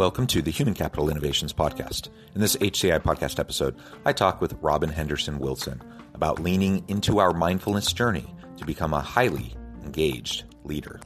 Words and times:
Welcome 0.00 0.28
to 0.28 0.40
the 0.40 0.50
Human 0.50 0.72
Capital 0.72 1.10
Innovations 1.10 1.52
Podcast. 1.52 2.08
In 2.34 2.40
this 2.40 2.56
HCI 2.56 3.00
podcast 3.00 3.38
episode, 3.38 3.76
I 4.06 4.14
talk 4.14 4.40
with 4.40 4.56
Robin 4.62 4.88
Henderson 4.88 5.38
Wilson 5.38 5.82
about 6.14 6.38
leaning 6.38 6.82
into 6.88 7.18
our 7.18 7.34
mindfulness 7.34 7.92
journey 7.92 8.34
to 8.56 8.64
become 8.64 8.94
a 8.94 9.02
highly 9.02 9.54
engaged 9.84 10.44
leader. 10.64 11.00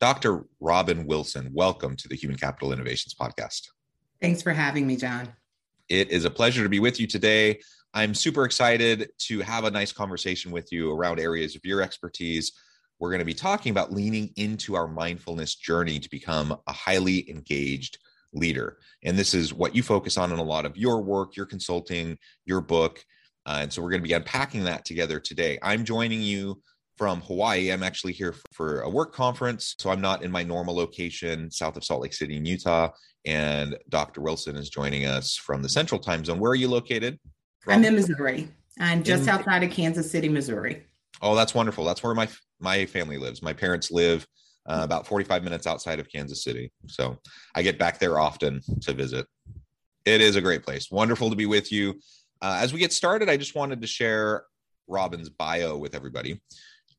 Dr. 0.00 0.44
Robin 0.70 1.04
Wilson, 1.04 1.50
welcome 1.52 1.96
to 1.96 2.06
the 2.06 2.14
Human 2.14 2.36
Capital 2.36 2.72
Innovations 2.72 3.12
Podcast. 3.12 3.62
Thanks 4.22 4.40
for 4.40 4.52
having 4.52 4.86
me, 4.86 4.94
John. 4.94 5.28
It 5.88 6.12
is 6.12 6.24
a 6.24 6.30
pleasure 6.30 6.62
to 6.62 6.68
be 6.68 6.78
with 6.78 7.00
you 7.00 7.08
today. 7.08 7.58
I'm 7.92 8.14
super 8.14 8.44
excited 8.44 9.10
to 9.22 9.40
have 9.40 9.64
a 9.64 9.70
nice 9.72 9.90
conversation 9.90 10.52
with 10.52 10.70
you 10.70 10.92
around 10.92 11.18
areas 11.18 11.56
of 11.56 11.64
your 11.64 11.82
expertise. 11.82 12.52
We're 13.00 13.10
going 13.10 13.18
to 13.18 13.24
be 13.24 13.34
talking 13.34 13.72
about 13.72 13.92
leaning 13.92 14.30
into 14.36 14.76
our 14.76 14.86
mindfulness 14.86 15.56
journey 15.56 15.98
to 15.98 16.08
become 16.08 16.56
a 16.68 16.72
highly 16.72 17.28
engaged 17.28 17.98
leader. 18.32 18.76
And 19.02 19.18
this 19.18 19.34
is 19.34 19.52
what 19.52 19.74
you 19.74 19.82
focus 19.82 20.16
on 20.16 20.30
in 20.32 20.38
a 20.38 20.44
lot 20.44 20.66
of 20.66 20.76
your 20.76 21.02
work, 21.02 21.34
your 21.34 21.46
consulting, 21.46 22.16
your 22.44 22.60
book. 22.60 23.04
Uh, 23.44 23.58
and 23.62 23.72
so 23.72 23.82
we're 23.82 23.90
going 23.90 24.02
to 24.02 24.08
be 24.08 24.14
unpacking 24.14 24.62
that 24.64 24.84
together 24.84 25.18
today. 25.18 25.58
I'm 25.64 25.84
joining 25.84 26.22
you 26.22 26.62
from 27.00 27.22
Hawaii. 27.22 27.72
I'm 27.72 27.82
actually 27.82 28.12
here 28.12 28.34
for, 28.52 28.82
a 28.82 28.90
work 28.90 29.14
conference. 29.14 29.74
So 29.78 29.88
I'm 29.88 30.02
not 30.02 30.22
in 30.22 30.30
my 30.30 30.42
normal 30.42 30.76
location 30.76 31.50
south 31.50 31.78
of 31.78 31.82
Salt 31.82 32.02
Lake 32.02 32.12
City 32.12 32.36
in 32.36 32.44
Utah. 32.44 32.90
And 33.24 33.74
Dr. 33.88 34.20
Wilson 34.20 34.54
is 34.54 34.68
joining 34.68 35.06
us 35.06 35.34
from 35.34 35.62
the 35.62 35.68
central 35.70 35.98
time 35.98 36.26
zone. 36.26 36.38
Where 36.38 36.52
are 36.52 36.56
you 36.56 36.68
located? 36.68 37.18
From? 37.60 37.72
I'm 37.72 37.84
in 37.86 37.94
Missouri. 37.94 38.50
I'm 38.78 39.02
just 39.02 39.22
in, 39.22 39.30
outside 39.30 39.62
of 39.62 39.70
Kansas 39.70 40.10
City, 40.10 40.28
Missouri. 40.28 40.84
Oh, 41.22 41.34
that's 41.34 41.54
wonderful. 41.54 41.86
That's 41.86 42.02
where 42.02 42.14
my 42.14 42.28
my 42.60 42.84
family 42.84 43.16
lives. 43.16 43.42
My 43.42 43.54
parents 43.54 43.90
live 43.90 44.26
uh, 44.66 44.80
about 44.82 45.06
45 45.06 45.42
minutes 45.42 45.66
outside 45.66 46.00
of 46.00 46.08
Kansas 46.10 46.44
City. 46.44 46.70
So 46.86 47.16
I 47.54 47.62
get 47.62 47.78
back 47.78 47.98
there 47.98 48.18
often 48.18 48.60
to 48.82 48.92
visit. 48.92 49.26
It 50.04 50.20
is 50.20 50.36
a 50.36 50.42
great 50.42 50.64
place. 50.64 50.90
Wonderful 50.90 51.30
to 51.30 51.36
be 51.36 51.46
with 51.46 51.72
you. 51.72 51.94
Uh, 52.42 52.58
as 52.60 52.74
we 52.74 52.78
get 52.78 52.92
started, 52.92 53.30
I 53.30 53.38
just 53.38 53.54
wanted 53.54 53.80
to 53.80 53.86
share 53.86 54.44
Robin's 54.86 55.30
bio 55.30 55.78
with 55.78 55.94
everybody 55.94 56.40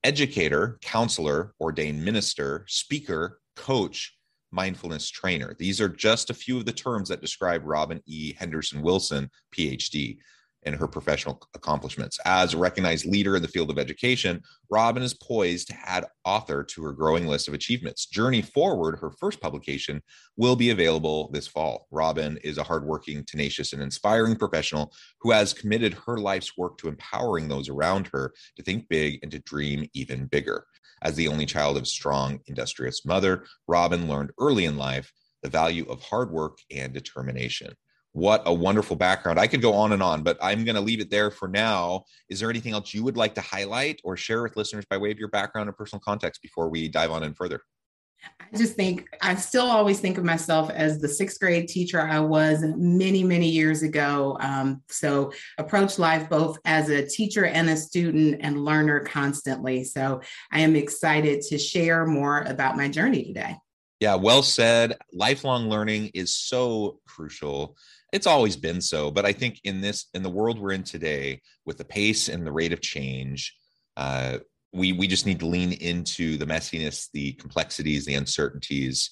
educator, 0.04 0.78
counselor, 0.82 1.54
ordained 1.60 2.04
minister, 2.04 2.66
speaker, 2.68 3.40
coach, 3.56 4.18
mindfulness 4.52 5.10
trainer. 5.10 5.56
These 5.58 5.80
are 5.80 5.90
just 5.90 6.30
a 6.30 6.36
few 6.36 6.58
of 6.58 6.66
the 6.66 6.74
terms 6.74 7.10
that 7.10 7.22
describe 7.22 7.62
Robin 7.64 8.02
E. 8.06 8.34
Henderson 8.38 8.82
Wilson, 8.82 9.30
PhD 9.56 10.18
and 10.64 10.76
her 10.76 10.88
professional 10.88 11.42
accomplishments. 11.54 12.20
As 12.26 12.54
a 12.54 12.58
recognized 12.58 13.06
leader 13.06 13.36
in 13.36 13.42
the 13.42 13.48
field 13.48 13.70
of 13.70 13.80
education, 13.80 14.42
Robin 14.70 15.04
is 15.04 15.14
poised 15.14 15.68
to 15.68 15.76
add 15.86 16.06
author 16.24 16.64
to 16.64 16.84
her 16.84 16.94
growing 16.94 17.28
list 17.28 17.48
of 17.48 17.54
achievements. 17.54 18.06
Journey 18.06 18.42
Forward, 18.42 19.00
her 19.00 19.12
first 19.12 19.42
publication, 19.42 20.02
will 20.38 20.56
be 20.56 20.70
available 20.70 21.30
this 21.32 21.48
fall. 21.48 21.88
Robin 21.92 22.38
is 22.44 22.58
a 22.58 22.64
hardworking, 22.64 23.24
tenacious, 23.26 23.74
and 23.74 23.82
inspiring 23.82 24.36
professional 24.36 24.94
who 25.20 25.32
has 25.32 25.54
committed 25.54 25.94
her 26.06 26.18
life's 26.18 26.58
work 26.58 26.78
to 26.78 26.88
empowering 26.88 27.48
those 27.48 27.70
around 27.70 28.08
her 28.14 28.34
to 28.56 28.64
think 28.64 28.88
big 28.90 29.20
and 29.24 29.32
to 29.32 29.40
dream 29.40 29.88
even 29.94 30.26
bigger. 30.26 30.66
As 31.04 31.16
the 31.16 31.28
only 31.28 31.48
child 31.48 31.78
of 31.78 31.84
a 31.84 31.88
strong, 31.88 32.40
industrious 32.46 33.06
mother, 33.06 33.46
Robin 33.68 34.08
learned 34.08 34.32
early 34.40 34.66
in 34.66 34.78
life 34.78 35.12
the 35.42 35.50
value 35.50 35.86
of 35.90 36.04
hard 36.04 36.30
work 36.30 36.60
and 36.70 36.94
determination 36.94 37.74
what 38.14 38.44
a 38.46 38.54
wonderful 38.54 38.96
background. 38.96 39.40
I 39.40 39.48
could 39.48 39.62
go 39.62 39.74
on 39.74 39.94
and 39.94 40.04
on, 40.04 40.24
but 40.24 40.38
I'm 40.42 40.66
going 40.66 40.76
to 40.76 40.82
leave 40.82 41.00
it 41.00 41.10
there 41.10 41.32
for 41.32 41.48
now. 41.48 42.06
Is 42.30 42.40
there 42.40 42.50
anything 42.50 42.74
else 42.74 42.94
you 42.94 43.04
would 43.04 43.18
like 43.18 43.36
to 43.36 43.42
highlight 43.42 44.02
or 44.04 44.18
share 44.18 44.44
with 44.44 44.58
listeners 44.58 44.86
by 44.90 44.98
way 44.98 45.12
of 45.12 45.20
your 45.20 45.30
background 45.30 45.70
and 45.70 45.78
personal 45.78 46.02
context 46.02 46.42
before 46.42 46.70
we 46.70 46.88
dive 46.88 47.12
on 47.12 47.24
in 47.24 47.34
further? 47.34 47.62
I 48.40 48.58
just 48.58 48.76
think 48.76 49.08
I 49.22 49.36
still 49.36 49.66
always 49.66 50.00
think 50.00 50.18
of 50.18 50.24
myself 50.24 50.70
as 50.70 51.00
the 51.00 51.08
sixth 51.08 51.40
grade 51.40 51.68
teacher 51.68 52.00
I 52.00 52.20
was 52.20 52.64
many, 52.78 53.24
many 53.24 53.50
years 53.50 53.82
ago. 53.82 54.38
Um, 54.40 54.84
so 54.90 55.32
approach 55.58 55.98
life 55.98 56.30
both 56.30 56.60
as 56.66 56.90
a 56.90 57.08
teacher 57.08 57.46
and 57.46 57.70
a 57.70 57.78
student 57.78 58.42
and 58.42 58.64
learner 58.64 59.00
constantly. 59.00 59.84
So 59.84 60.22
I 60.52 60.60
am 60.60 60.76
excited 60.76 61.42
to 61.50 61.58
share 61.58 62.06
more 62.06 62.42
about 62.42 62.78
my 62.78 62.90
journey 62.90 63.24
today. 63.24 63.56
Yeah, 64.00 64.16
well 64.16 64.44
said. 64.44 64.98
Lifelong 65.14 65.70
learning 65.70 66.12
is 66.14 66.36
so 66.36 67.00
crucial 67.08 67.78
it's 68.12 68.28
always 68.28 68.56
been 68.56 68.82
so 68.82 69.12
but 69.12 69.26
i 69.26 69.32
think 69.32 69.60
in 69.64 69.82
this 69.82 70.08
in 70.14 70.24
the 70.24 70.30
world 70.30 70.60
we're 70.60 70.72
in 70.72 70.84
today 70.84 71.42
with 71.66 71.78
the 71.78 71.86
pace 71.86 72.30
and 72.30 72.46
the 72.46 72.52
rate 72.52 72.74
of 72.74 72.82
change 72.82 73.56
uh, 73.98 74.38
we 74.74 74.94
we 74.94 75.08
just 75.08 75.26
need 75.26 75.40
to 75.40 75.46
lean 75.46 75.74
into 75.74 76.38
the 76.38 76.46
messiness 76.46 77.10
the 77.14 77.34
complexities 77.34 78.06
the 78.06 78.16
uncertainties 78.16 79.12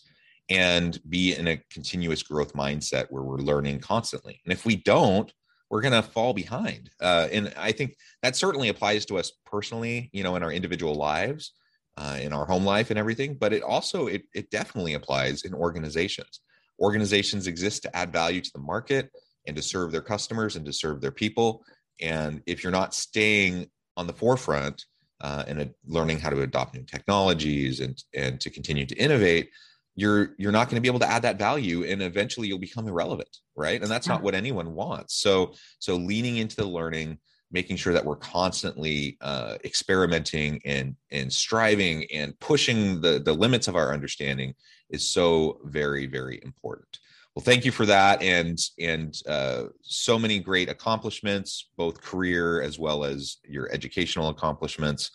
and 0.50 1.00
be 1.08 1.36
in 1.36 1.48
a 1.48 1.62
continuous 1.70 2.24
growth 2.24 2.54
mindset 2.54 3.06
where 3.10 3.24
we're 3.24 3.38
learning 3.38 3.80
constantly. 3.80 4.42
And 4.46 4.52
if 4.52 4.66
we 4.66 4.76
don't 4.76 5.32
we're 5.70 5.82
going 5.82 5.94
to 5.94 6.02
fall 6.02 6.34
behind. 6.34 6.90
Uh, 7.00 7.28
and 7.32 7.54
i 7.56 7.72
think 7.72 7.96
that 8.24 8.36
certainly 8.36 8.70
applies 8.70 9.06
to 9.06 9.18
us 9.18 9.32
personally 9.46 10.10
you 10.14 10.24
know 10.24 10.36
in 10.36 10.44
our 10.44 10.52
individual 10.52 10.96
lives 10.96 11.54
uh, 11.98 12.18
in 12.20 12.34
our 12.34 12.46
home 12.46 12.66
life 12.66 12.90
and 12.90 12.98
everything 12.98 13.36
but 13.36 13.54
it 13.54 13.62
also 13.62 14.08
it, 14.08 14.24
it 14.34 14.50
definitely 14.50 14.94
applies 14.96 15.44
in 15.44 15.54
organizations 15.54 16.40
organizations 16.80 17.48
exist 17.48 17.84
to 17.84 17.96
add 17.96 18.12
value 18.12 18.42
to 18.42 18.52
the 18.54 18.62
market 18.62 19.10
and 19.48 19.56
to 19.56 19.62
serve 19.62 19.92
their 19.92 20.02
customers 20.02 20.56
and 20.56 20.66
to 20.66 20.74
serve 20.74 21.02
their 21.02 21.12
people. 21.12 21.64
And 22.02 22.42
if 22.46 22.64
you're 22.64 22.72
not 22.72 22.94
staying 22.94 23.70
on 23.98 24.08
the 24.08 24.14
forefront 24.14 24.86
uh, 25.22 25.44
and 25.48 25.62
uh, 25.62 25.66
learning 25.86 26.20
how 26.20 26.30
to 26.30 26.42
adopt 26.42 26.76
new 26.76 26.84
technologies 26.84 27.82
and 27.82 28.02
and 28.14 28.40
to 28.40 28.50
continue 28.50 28.86
to 28.86 28.96
innovate, 28.96 29.50
you're 29.96 30.36
you're 30.38 30.52
not 30.52 30.70
going 30.70 30.76
to 30.76 30.82
be 30.82 30.88
able 30.88 31.00
to 31.00 31.10
add 31.10 31.24
that 31.24 31.38
value, 31.38 31.84
and 31.84 32.02
eventually 32.02 32.48
you'll 32.48 32.60
become 32.60 32.88
irrelevant, 32.88 33.38
right? 33.56 33.82
And 33.82 33.92
that's 33.92 34.08
not 34.08 34.24
what 34.24 34.36
anyone 34.36 34.74
wants. 34.74 35.16
So 35.16 35.54
so 35.80 35.96
leaning 35.96 36.38
into 36.38 36.56
the 36.56 36.66
learning, 36.68 37.18
making 37.52 37.76
sure 37.76 37.94
that 37.94 38.06
we're 38.06 38.16
constantly 38.16 39.18
uh, 39.20 39.56
experimenting 39.66 40.62
and 40.64 40.96
and 41.12 41.32
striving 41.32 42.06
and 42.14 42.40
pushing 42.40 43.02
the 43.02 43.20
the 43.20 43.34
limits 43.34 43.68
of 43.68 43.76
our 43.76 43.94
understanding 43.94 44.54
is 44.90 45.10
so 45.10 45.60
very 45.66 46.06
very 46.06 46.40
important. 46.44 47.00
Well 47.36 47.44
thank 47.44 47.66
you 47.66 47.72
for 47.72 47.86
that 47.86 48.22
and 48.22 48.60
and 48.80 49.16
uh, 49.28 49.66
so 49.82 50.20
many 50.20 50.40
great 50.40 50.70
accomplishments 50.70 51.70
both 51.78 52.02
career 52.02 52.62
as 52.62 52.80
well 52.80 53.04
as 53.04 53.38
your 53.44 53.72
educational 53.72 54.30
accomplishments. 54.30 55.12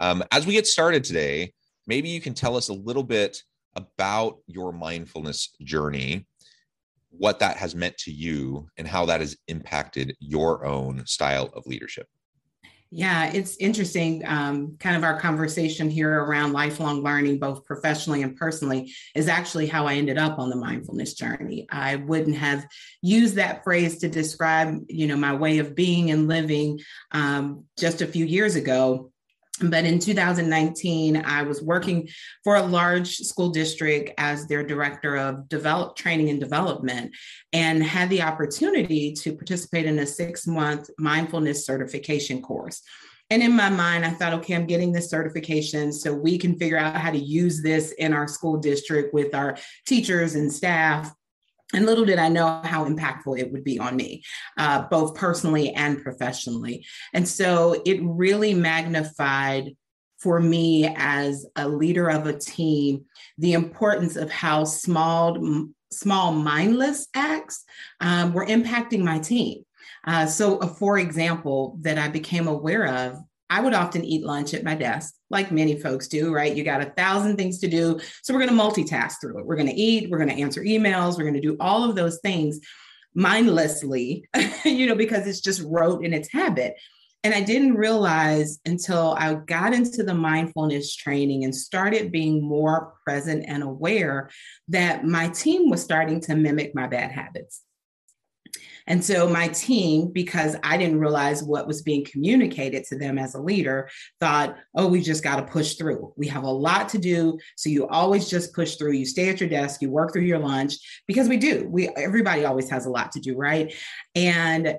Um, 0.00 0.22
as 0.30 0.46
we 0.46 0.52
get 0.52 0.66
started 0.66 1.04
today 1.04 1.52
maybe 1.86 2.08
you 2.08 2.20
can 2.20 2.34
tell 2.34 2.56
us 2.56 2.68
a 2.68 2.74
little 2.74 3.02
bit 3.02 3.42
about 3.74 4.38
your 4.46 4.72
mindfulness 4.72 5.54
journey 5.62 6.26
what 7.10 7.38
that 7.38 7.56
has 7.56 7.74
meant 7.74 7.96
to 7.96 8.12
you 8.12 8.68
and 8.76 8.86
how 8.86 9.06
that 9.06 9.20
has 9.20 9.36
impacted 9.48 10.14
your 10.20 10.66
own 10.66 11.04
style 11.06 11.50
of 11.54 11.66
leadership 11.66 12.06
Yeah, 12.90 13.30
it's 13.32 13.56
interesting. 13.58 14.26
Um, 14.26 14.76
kind 14.80 14.96
of 14.96 15.04
our 15.04 15.20
conversation 15.20 15.90
here 15.90 16.24
around 16.24 16.54
lifelong 16.54 17.02
learning, 17.02 17.38
both 17.38 17.66
professionally 17.66 18.22
and 18.22 18.34
personally, 18.34 18.94
is 19.14 19.28
actually 19.28 19.66
how 19.66 19.86
I 19.86 19.94
ended 19.94 20.16
up 20.16 20.38
on 20.38 20.48
the 20.48 20.56
mindfulness 20.56 21.12
journey. 21.12 21.66
I 21.70 21.96
wouldn't 21.96 22.36
have 22.36 22.66
used 23.02 23.34
that 23.34 23.62
phrase 23.62 23.98
to 23.98 24.08
describe, 24.08 24.74
you 24.88 25.06
know, 25.06 25.16
my 25.16 25.34
way 25.34 25.58
of 25.58 25.74
being 25.74 26.10
and 26.10 26.28
living 26.28 26.80
um, 27.12 27.64
just 27.78 28.00
a 28.00 28.06
few 28.06 28.24
years 28.24 28.56
ago 28.56 29.12
but 29.62 29.84
in 29.84 29.98
2019 29.98 31.16
i 31.24 31.42
was 31.42 31.62
working 31.62 32.08
for 32.44 32.56
a 32.56 32.62
large 32.62 33.16
school 33.16 33.50
district 33.50 34.10
as 34.18 34.46
their 34.46 34.62
director 34.62 35.16
of 35.16 35.48
develop 35.48 35.96
training 35.96 36.30
and 36.30 36.40
development 36.40 37.14
and 37.52 37.82
had 37.82 38.08
the 38.10 38.22
opportunity 38.22 39.12
to 39.12 39.34
participate 39.34 39.86
in 39.86 39.98
a 39.98 40.06
six 40.06 40.46
month 40.46 40.90
mindfulness 40.98 41.64
certification 41.64 42.42
course. 42.42 42.82
And 43.30 43.42
in 43.42 43.54
my 43.54 43.68
mind 43.68 44.06
i 44.06 44.10
thought 44.10 44.32
okay 44.34 44.54
i'm 44.54 44.66
getting 44.66 44.90
this 44.90 45.10
certification 45.10 45.92
so 45.92 46.14
we 46.14 46.38
can 46.38 46.58
figure 46.58 46.78
out 46.78 46.96
how 46.96 47.10
to 47.10 47.18
use 47.18 47.62
this 47.62 47.92
in 47.92 48.14
our 48.14 48.26
school 48.26 48.56
district 48.56 49.12
with 49.12 49.34
our 49.34 49.58
teachers 49.86 50.34
and 50.34 50.50
staff 50.50 51.12
and 51.74 51.84
little 51.84 52.04
did 52.04 52.18
I 52.18 52.28
know 52.28 52.60
how 52.64 52.88
impactful 52.88 53.38
it 53.38 53.52
would 53.52 53.64
be 53.64 53.78
on 53.78 53.94
me, 53.94 54.22
uh, 54.56 54.82
both 54.88 55.14
personally 55.14 55.72
and 55.72 56.02
professionally. 56.02 56.86
And 57.12 57.28
so 57.28 57.82
it 57.84 58.00
really 58.02 58.54
magnified 58.54 59.76
for 60.18 60.40
me 60.40 60.92
as 60.96 61.46
a 61.56 61.68
leader 61.68 62.08
of 62.10 62.26
a 62.26 62.36
team 62.38 63.04
the 63.36 63.52
importance 63.52 64.16
of 64.16 64.30
how 64.30 64.64
small, 64.64 65.38
small 65.92 66.32
mindless 66.32 67.06
acts 67.14 67.64
um, 68.00 68.32
were 68.32 68.46
impacting 68.46 69.00
my 69.00 69.18
team. 69.18 69.64
Uh, 70.04 70.26
so, 70.26 70.60
for 70.60 70.98
example, 70.98 71.76
that 71.82 71.98
I 71.98 72.08
became 72.08 72.48
aware 72.48 72.86
of 72.86 73.18
I 73.50 73.60
would 73.60 73.74
often 73.74 74.04
eat 74.04 74.24
lunch 74.24 74.52
at 74.52 74.64
my 74.64 74.74
desk, 74.74 75.14
like 75.30 75.50
many 75.50 75.80
folks 75.80 76.08
do, 76.08 76.32
right? 76.32 76.54
You 76.54 76.64
got 76.64 76.82
a 76.82 76.90
thousand 76.90 77.36
things 77.36 77.58
to 77.60 77.68
do. 77.68 77.98
So 78.22 78.34
we're 78.34 78.44
going 78.44 78.56
to 78.56 78.62
multitask 78.62 79.20
through 79.20 79.38
it. 79.38 79.46
We're 79.46 79.56
going 79.56 79.68
to 79.68 79.74
eat, 79.74 80.10
we're 80.10 80.18
going 80.18 80.30
to 80.30 80.42
answer 80.42 80.62
emails, 80.62 81.16
we're 81.16 81.24
going 81.24 81.34
to 81.34 81.40
do 81.40 81.56
all 81.58 81.88
of 81.88 81.96
those 81.96 82.20
things 82.20 82.60
mindlessly, 83.14 84.28
you 84.64 84.86
know, 84.86 84.94
because 84.94 85.26
it's 85.26 85.40
just 85.40 85.62
rote 85.64 86.04
in 86.04 86.12
its 86.12 86.30
habit. 86.32 86.74
And 87.24 87.34
I 87.34 87.40
didn't 87.40 87.74
realize 87.74 88.60
until 88.64 89.16
I 89.18 89.34
got 89.34 89.74
into 89.74 90.04
the 90.04 90.14
mindfulness 90.14 90.94
training 90.94 91.42
and 91.42 91.54
started 91.54 92.12
being 92.12 92.42
more 92.42 92.94
present 93.04 93.44
and 93.48 93.62
aware 93.62 94.30
that 94.68 95.04
my 95.04 95.28
team 95.28 95.68
was 95.68 95.82
starting 95.82 96.20
to 96.22 96.36
mimic 96.36 96.74
my 96.76 96.86
bad 96.86 97.10
habits. 97.10 97.62
And 98.88 99.04
so 99.04 99.28
my 99.28 99.48
team, 99.48 100.10
because 100.10 100.56
I 100.64 100.76
didn't 100.76 100.98
realize 100.98 101.42
what 101.42 101.68
was 101.68 101.82
being 101.82 102.04
communicated 102.04 102.84
to 102.86 102.98
them 102.98 103.18
as 103.18 103.34
a 103.34 103.40
leader, 103.40 103.88
thought, 104.18 104.56
oh, 104.74 104.88
we 104.88 105.00
just 105.02 105.22
got 105.22 105.36
to 105.36 105.42
push 105.42 105.74
through. 105.74 106.12
We 106.16 106.26
have 106.28 106.42
a 106.42 106.50
lot 106.50 106.88
to 106.90 106.98
do. 106.98 107.38
So 107.56 107.70
you 107.70 107.86
always 107.86 108.28
just 108.28 108.54
push 108.54 108.76
through. 108.76 108.92
You 108.92 109.06
stay 109.06 109.28
at 109.28 109.40
your 109.40 109.48
desk, 109.48 109.82
you 109.82 109.90
work 109.90 110.12
through 110.12 110.22
your 110.22 110.38
lunch, 110.38 110.74
because 111.06 111.28
we 111.28 111.36
do. 111.36 111.68
We 111.68 111.88
everybody 111.90 112.44
always 112.44 112.68
has 112.70 112.86
a 112.86 112.90
lot 112.90 113.12
to 113.12 113.20
do, 113.20 113.36
right? 113.36 113.72
And 114.14 114.78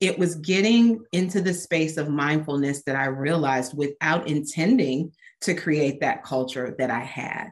it 0.00 0.18
was 0.18 0.34
getting 0.34 1.04
into 1.12 1.40
the 1.40 1.54
space 1.54 1.96
of 1.96 2.08
mindfulness 2.08 2.82
that 2.84 2.96
I 2.96 3.06
realized 3.06 3.78
without 3.78 4.28
intending 4.28 5.12
to 5.42 5.54
create 5.54 6.00
that 6.00 6.24
culture 6.24 6.74
that 6.78 6.90
I 6.90 7.00
had. 7.00 7.50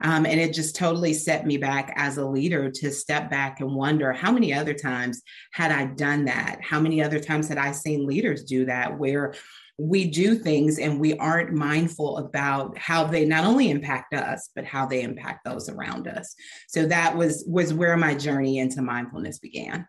Um, 0.00 0.26
and 0.26 0.40
it 0.40 0.54
just 0.54 0.76
totally 0.76 1.12
set 1.12 1.46
me 1.46 1.56
back 1.56 1.92
as 1.96 2.18
a 2.18 2.26
leader 2.26 2.70
to 2.70 2.90
step 2.90 3.30
back 3.30 3.60
and 3.60 3.74
wonder 3.74 4.12
how 4.12 4.30
many 4.30 4.54
other 4.54 4.74
times 4.74 5.22
had 5.52 5.72
I 5.72 5.86
done 5.86 6.26
that? 6.26 6.58
How 6.62 6.80
many 6.80 7.02
other 7.02 7.18
times 7.18 7.48
had 7.48 7.58
I 7.58 7.72
seen 7.72 8.06
leaders 8.06 8.44
do 8.44 8.66
that 8.66 8.96
where 8.98 9.34
we 9.76 10.10
do 10.10 10.34
things 10.34 10.78
and 10.78 11.00
we 11.00 11.16
aren't 11.18 11.52
mindful 11.52 12.18
about 12.18 12.76
how 12.76 13.04
they 13.04 13.24
not 13.24 13.44
only 13.44 13.70
impact 13.70 14.12
us 14.12 14.50
but 14.54 14.64
how 14.64 14.86
they 14.86 15.02
impact 15.02 15.44
those 15.44 15.68
around 15.68 16.06
us? 16.06 16.34
So 16.68 16.86
that 16.86 17.16
was 17.16 17.44
was 17.48 17.74
where 17.74 17.96
my 17.96 18.14
journey 18.14 18.58
into 18.58 18.82
mindfulness 18.82 19.38
began. 19.38 19.86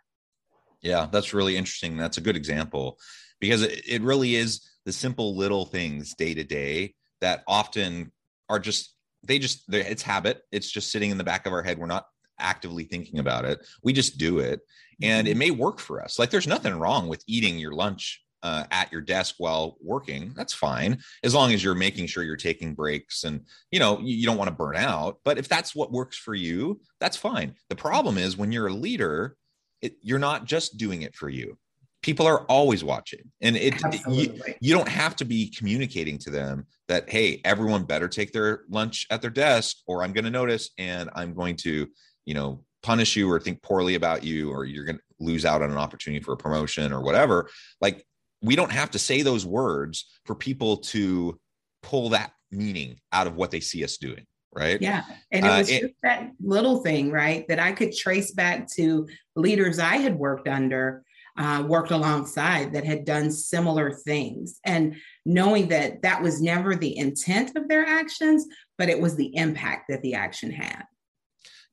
Yeah 0.82 1.08
that's 1.12 1.34
really 1.34 1.56
interesting. 1.56 1.98
That's 1.98 2.18
a 2.18 2.22
good 2.22 2.36
example 2.36 2.98
because 3.40 3.62
it, 3.62 3.82
it 3.88 4.02
really 4.02 4.36
is 4.36 4.68
the 4.86 4.94
simple 4.94 5.36
little 5.36 5.66
things 5.66 6.16
day 6.16 6.34
to 6.34 6.44
day 6.44 6.96
that 7.22 7.44
often 7.48 8.12
are 8.48 8.60
just 8.60 8.96
they 9.24 9.40
just 9.40 9.64
it's 9.74 10.04
habit. 10.04 10.42
It's 10.52 10.72
just 10.72 10.92
sitting 10.92 11.12
in 11.12 11.18
the 11.18 11.24
back 11.24 11.46
of 11.46 11.54
our 11.54 11.62
head. 11.62 11.78
We're 11.78 11.88
not 11.88 12.06
actively 12.40 12.86
thinking 12.86 13.20
about 13.20 13.46
it. 13.46 13.66
We 13.84 13.94
just 13.94 14.18
do 14.18 14.40
it. 14.40 14.62
And 15.02 15.28
it 15.28 15.32
mm-hmm. 15.32 15.40
may 15.40 15.52
work 15.52 15.80
for 15.80 16.02
us. 16.02 16.20
Like 16.20 16.30
there's 16.30 16.48
nothing 16.48 16.78
wrong 16.78 17.08
with 17.08 17.24
eating 17.28 17.58
your 17.58 17.74
lunch 17.74 18.22
uh, 18.44 18.64
at 18.72 18.92
your 18.92 19.02
desk 19.02 19.36
while 19.38 19.78
working. 19.82 20.34
That's 20.36 20.54
fine 20.54 21.00
as 21.24 21.34
long 21.34 21.52
as 21.52 21.64
you're 21.64 21.76
making 21.76 22.08
sure 22.08 22.24
you're 22.24 22.38
taking 22.38 22.74
breaks 22.74 23.24
and 23.24 23.42
you 23.72 23.80
know 23.80 24.00
you, 24.00 24.16
you 24.16 24.26
don't 24.26 24.38
want 24.38 24.50
to 24.50 24.56
burn 24.56 24.78
out. 24.78 25.20
But 25.24 25.38
if 25.38 25.48
that's 25.48 25.76
what 25.76 25.92
works 25.92 26.18
for 26.18 26.34
you 26.34 26.80
that's 27.00 27.18
fine. 27.18 27.56
The 27.70 27.76
problem 27.76 28.18
is 28.18 28.38
when 28.38 28.52
you're 28.52 28.68
a 28.68 28.74
leader 28.74 29.36
it, 29.82 29.96
you're 30.02 30.20
not 30.20 30.46
just 30.46 30.78
doing 30.78 31.02
it 31.02 31.16
for 31.16 31.30
you 31.30 31.58
people 32.02 32.26
are 32.26 32.44
always 32.44 32.84
watching. 32.84 33.20
And 33.42 33.58
it, 33.58 33.76
you, 34.10 34.42
you, 34.62 34.74
don't 34.74 34.88
have 34.88 35.16
to 35.18 35.26
be 35.26 35.50
communicating 35.50 36.18
to 36.20 36.30
them 36.30 36.66
that 36.88 37.10
hey 37.10 37.42
everyone 37.44 37.84
better 37.84 38.08
take 38.08 38.32
their 38.32 38.62
lunch 38.70 39.06
at 39.10 39.22
their 39.22 39.30
desk 39.30 39.78
or 39.86 40.04
i'm 40.04 40.12
going 40.12 40.24
to 40.24 40.32
notice 40.32 40.72
and 40.78 41.10
i'm 41.14 41.34
going 41.34 41.56
to 41.56 41.88
you 42.26 42.34
know 42.34 42.64
punish 42.82 43.16
you 43.16 43.30
or 43.30 43.40
think 43.40 43.62
poorly 43.62 43.96
about 43.96 44.24
you 44.24 44.52
or 44.52 44.66
you're 44.66 44.86
going 44.86 44.98
to 44.98 45.04
lose 45.20 45.46
out 45.46 45.62
on 45.62 45.72
an 45.72 45.78
opportunity 45.78 46.24
for 46.24 46.34
a 46.34 46.38
promotion 46.38 46.94
or 46.94 47.02
whatever. 47.02 47.50
Like 47.82 48.06
we 48.42 48.56
don't 48.56 48.72
have 48.72 48.92
to 48.92 49.00
say 49.00 49.22
those 49.22 49.46
words 49.46 50.06
for 50.26 50.34
people 50.34 50.78
to 50.78 51.38
pull 51.84 52.10
that 52.10 52.32
meaning 52.52 53.00
out 53.12 53.28
of 53.28 53.36
what 53.36 53.52
they 53.52 53.60
see 53.60 53.84
us 53.84 53.98
doing 53.98 54.26
right? 54.52 54.82
Yeah 54.82 55.04
and 55.32 55.46
it 55.46 55.50
uh, 55.50 55.58
was 55.60 55.72
uh, 55.72 55.80
just 55.80 55.94
that 56.02 56.32
little 56.40 56.82
thing 56.82 57.12
right 57.12 57.48
that 57.48 57.60
i 57.60 57.72
could 57.72 57.94
trace 57.96 58.32
back 58.32 58.68
to 58.68 59.08
leaders 59.36 59.78
i 59.78 59.98
had 59.98 60.18
worked 60.18 60.48
under 60.48 61.04
uh, 61.40 61.64
worked 61.66 61.92
alongside 61.92 62.74
that 62.74 62.84
had 62.84 63.06
done 63.06 63.32
similar 63.32 63.92
things. 63.92 64.60
And 64.66 64.98
knowing 65.26 65.70
that 65.70 66.02
that 66.02 66.22
was 66.22 66.42
never 66.42 66.76
the 66.76 66.98
intent 66.98 67.56
of 67.56 67.68
their 67.68 67.86
actions 67.86 68.46
but 68.78 68.90
it 68.90 69.00
was 69.00 69.16
the 69.16 69.36
impact 69.36 69.86
that 69.90 70.02
the 70.02 70.14
action 70.14 70.52
had. 70.52 70.84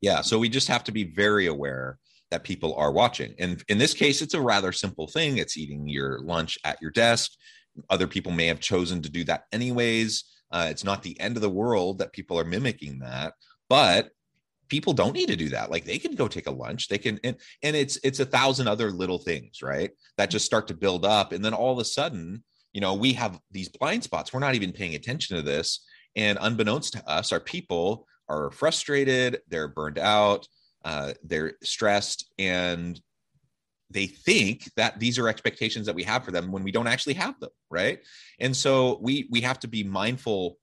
Yeah 0.01 0.21
so 0.23 0.39
we 0.39 0.49
just 0.49 0.69
have 0.69 0.85
to 0.85 0.93
be 0.93 1.05
very 1.05 1.47
aware 1.47 1.99
that 2.31 2.43
people 2.43 2.75
are 2.75 2.91
watching. 2.91 3.35
And 3.39 3.63
in 3.69 3.79
this 3.79 3.95
case 3.95 4.23
it's 4.23 4.35
a 4.35 4.41
rather 4.41 4.73
simple 4.73 5.09
thing. 5.09 5.39
It's 5.39 5.59
eating 5.59 5.89
your 5.89 6.21
lunch 6.21 6.59
at 6.65 6.81
your 6.81 6.91
desk. 6.91 7.33
Other 7.91 8.07
people 8.07 8.33
may 8.33 8.47
have 8.47 8.61
chosen 8.61 9.03
to 9.03 9.11
do 9.11 9.25
that 9.25 9.45
anyways. 9.53 10.25
Uh, 10.51 10.69
it's 10.71 10.85
not 10.85 11.03
the 11.03 11.19
end 11.21 11.37
of 11.37 11.43
the 11.43 11.51
world 11.51 11.99
that 11.99 12.13
people 12.13 12.39
are 12.39 12.45
mimicking 12.45 13.01
that 13.01 13.35
but 13.69 14.11
people 14.69 14.93
don't 14.93 15.15
need 15.15 15.29
to 15.29 15.37
do 15.37 15.49
that. 15.51 15.71
Like 15.71 15.85
they 15.85 15.99
can 15.99 16.15
go 16.15 16.29
take 16.29 16.47
a 16.47 16.53
lunch. 16.53 16.89
They 16.89 16.99
can 16.99 17.19
and, 17.25 17.37
and 17.63 17.77
it's 17.77 17.99
it's 18.03 18.21
a 18.21 18.25
thousand 18.25 18.69
other 18.69 18.91
little 18.91 19.19
things 19.19 19.63
right 19.63 19.91
that 20.17 20.31
just 20.31 20.47
start 20.47 20.69
to 20.69 20.75
build 20.75 21.05
up. 21.05 21.33
And 21.33 21.45
then 21.45 21.55
all 21.55 21.73
of 21.73 21.79
a 21.79 21.85
sudden 21.85 22.43
you 22.73 22.81
know 22.81 22.95
we 22.95 23.13
have 23.15 23.41
these 23.51 23.69
blind 23.69 24.05
spots. 24.05 24.33
We're 24.33 24.41
not 24.41 24.55
even 24.55 24.73
paying 24.73 24.95
attention 24.95 25.37
to 25.37 25.43
this. 25.43 25.85
And 26.15 26.39
unbeknownst 26.41 26.95
to 26.95 27.09
us 27.09 27.33
our 27.33 27.41
people 27.41 28.07
are 28.29 28.51
frustrated. 28.51 29.41
They're 29.49 29.69
burned 29.69 29.99
out. 29.99 30.47
Uh, 30.85 31.13
they're 31.25 31.55
stressed. 31.63 32.31
And 32.39 33.01
they 33.91 34.07
think 34.07 34.69
that 34.77 34.99
these 34.99 35.19
are 35.19 35.29
expectations 35.29 35.87
that 35.87 35.95
we 35.95 36.03
have 36.03 36.25
for 36.25 36.33
them 36.33 36.51
when 36.51 36.65
we 36.65 36.73
don't 36.73 36.89
actually 36.89 37.15
have 37.15 37.39
them 37.39 37.51
right? 37.71 38.01
And 38.39 38.57
so 38.57 38.99
we 39.01 39.29
we 39.31 39.41
have 39.43 39.59
to 39.61 39.69
be 39.69 39.85
mindful 39.85 40.59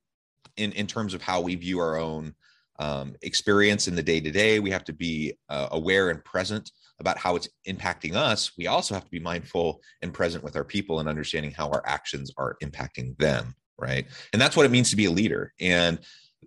in 0.58 0.72
in 0.74 0.88
terms 0.88 1.14
of 1.14 1.22
how 1.22 1.42
we 1.42 1.56
view 1.56 1.80
our 1.80 1.98
own 1.98 2.36
um, 2.80 3.16
experience 3.22 3.88
in 3.88 3.96
the 3.96 4.04
day 4.04 4.20
to 4.20 4.32
day. 4.32 4.60
We 4.60 4.72
have 4.72 4.84
to 4.86 4.94
be 4.94 5.34
uh, 5.50 5.70
aware 5.72 6.10
and 6.10 6.24
present 6.24 6.72
about 7.00 7.18
how 7.18 7.36
it's 7.36 7.50
impacting 7.68 8.16
us. 8.16 8.52
We 8.58 8.68
also 8.68 8.94
have 8.94 9.06
to 9.06 9.12
be 9.12 9.20
mindful 9.20 9.82
and 10.02 10.14
present 10.14 10.44
with 10.44 10.56
our 10.56 10.64
people 10.64 11.00
and 11.00 11.10
understanding 11.10 11.52
how 11.52 11.70
our 11.70 11.84
actions 11.86 12.32
are 12.38 12.58
impacting 12.64 13.18
them. 13.18 13.56
Right. 13.78 14.06
And 14.32 14.42
that's 14.42 14.56
what 14.56 14.66
it 14.66 14.72
means 14.72 14.92
to 14.92 14.96
be 14.96 15.06
a 15.06 15.12
leader. 15.12 15.54
And 15.60 16.00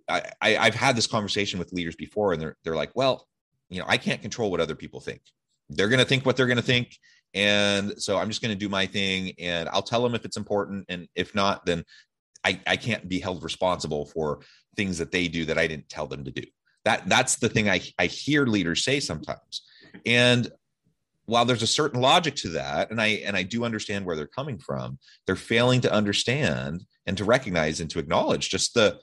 I, 0.09 0.23
I've 0.41 0.75
had 0.75 0.97
this 0.97 1.09
conversation 1.09 1.59
with 1.59 1.73
leaders 1.73 1.97
before, 1.97 2.33
and 2.33 2.41
they're, 2.41 2.57
they're 2.63 2.77
like, 2.77 2.93
well, 2.95 3.27
you 3.69 3.81
know, 3.81 3.87
I 3.89 3.97
can't 3.97 4.23
control 4.23 4.51
what 4.51 4.61
other 4.61 4.77
people 4.77 5.01
think. 5.01 5.21
They're 5.69 5.89
going 5.89 5.99
to 5.99 6.05
think 6.05 6.25
what 6.25 6.37
they're 6.37 6.47
going 6.47 6.57
to 6.57 6.63
think. 6.63 6.97
And 7.35 8.01
so 8.01 8.17
I'm 8.17 8.29
just 8.29 8.41
going 8.41 8.53
to 8.53 8.59
do 8.59 8.69
my 8.69 8.87
thing 8.87 9.33
and 9.39 9.69
I'll 9.69 9.83
tell 9.83 10.03
them 10.03 10.15
if 10.15 10.25
it's 10.25 10.37
important. 10.37 10.87
And 10.89 11.09
if 11.15 11.35
not, 11.35 11.67
then 11.67 11.85
I, 12.45 12.61
I 12.67 12.77
can't 12.77 13.09
be 13.09 13.19
held 13.19 13.43
responsible 13.43 14.07
for 14.07 14.41
things 14.77 14.99
that 14.99 15.13
they 15.13 15.29
do 15.29 15.45
that 15.47 15.59
I 15.59 15.67
didn't 15.67 15.89
tell 15.89 16.07
them 16.07 16.25
to 16.25 16.31
do. 16.31 16.43
That 16.85 17.09
that's 17.09 17.37
the 17.37 17.49
thing 17.49 17.69
I, 17.69 17.81
I 17.99 18.07
hear 18.07 18.47
leaders 18.47 18.85
say 18.85 19.01
sometimes. 19.01 19.63
And 20.05 20.51
while 21.27 21.45
there's 21.45 21.63
a 21.63 21.67
certain 21.67 22.01
logic 22.01 22.37
to 22.37 22.51
that, 22.51 22.91
and 22.91 23.01
I 23.01 23.07
and 23.27 23.37
I 23.37 23.43
do 23.43 23.65
understand 23.65 24.05
where 24.05 24.17
they're 24.17 24.27
coming 24.27 24.59
from, 24.59 24.99
they're 25.27 25.37
failing 25.37 25.81
to 25.83 25.93
understand 25.93 26.85
and 27.07 27.17
to 27.19 27.25
recognize 27.25 27.81
and 27.81 27.91
to 27.91 27.99
acknowledge 27.99 28.49
just 28.49 28.75
the 28.75 29.01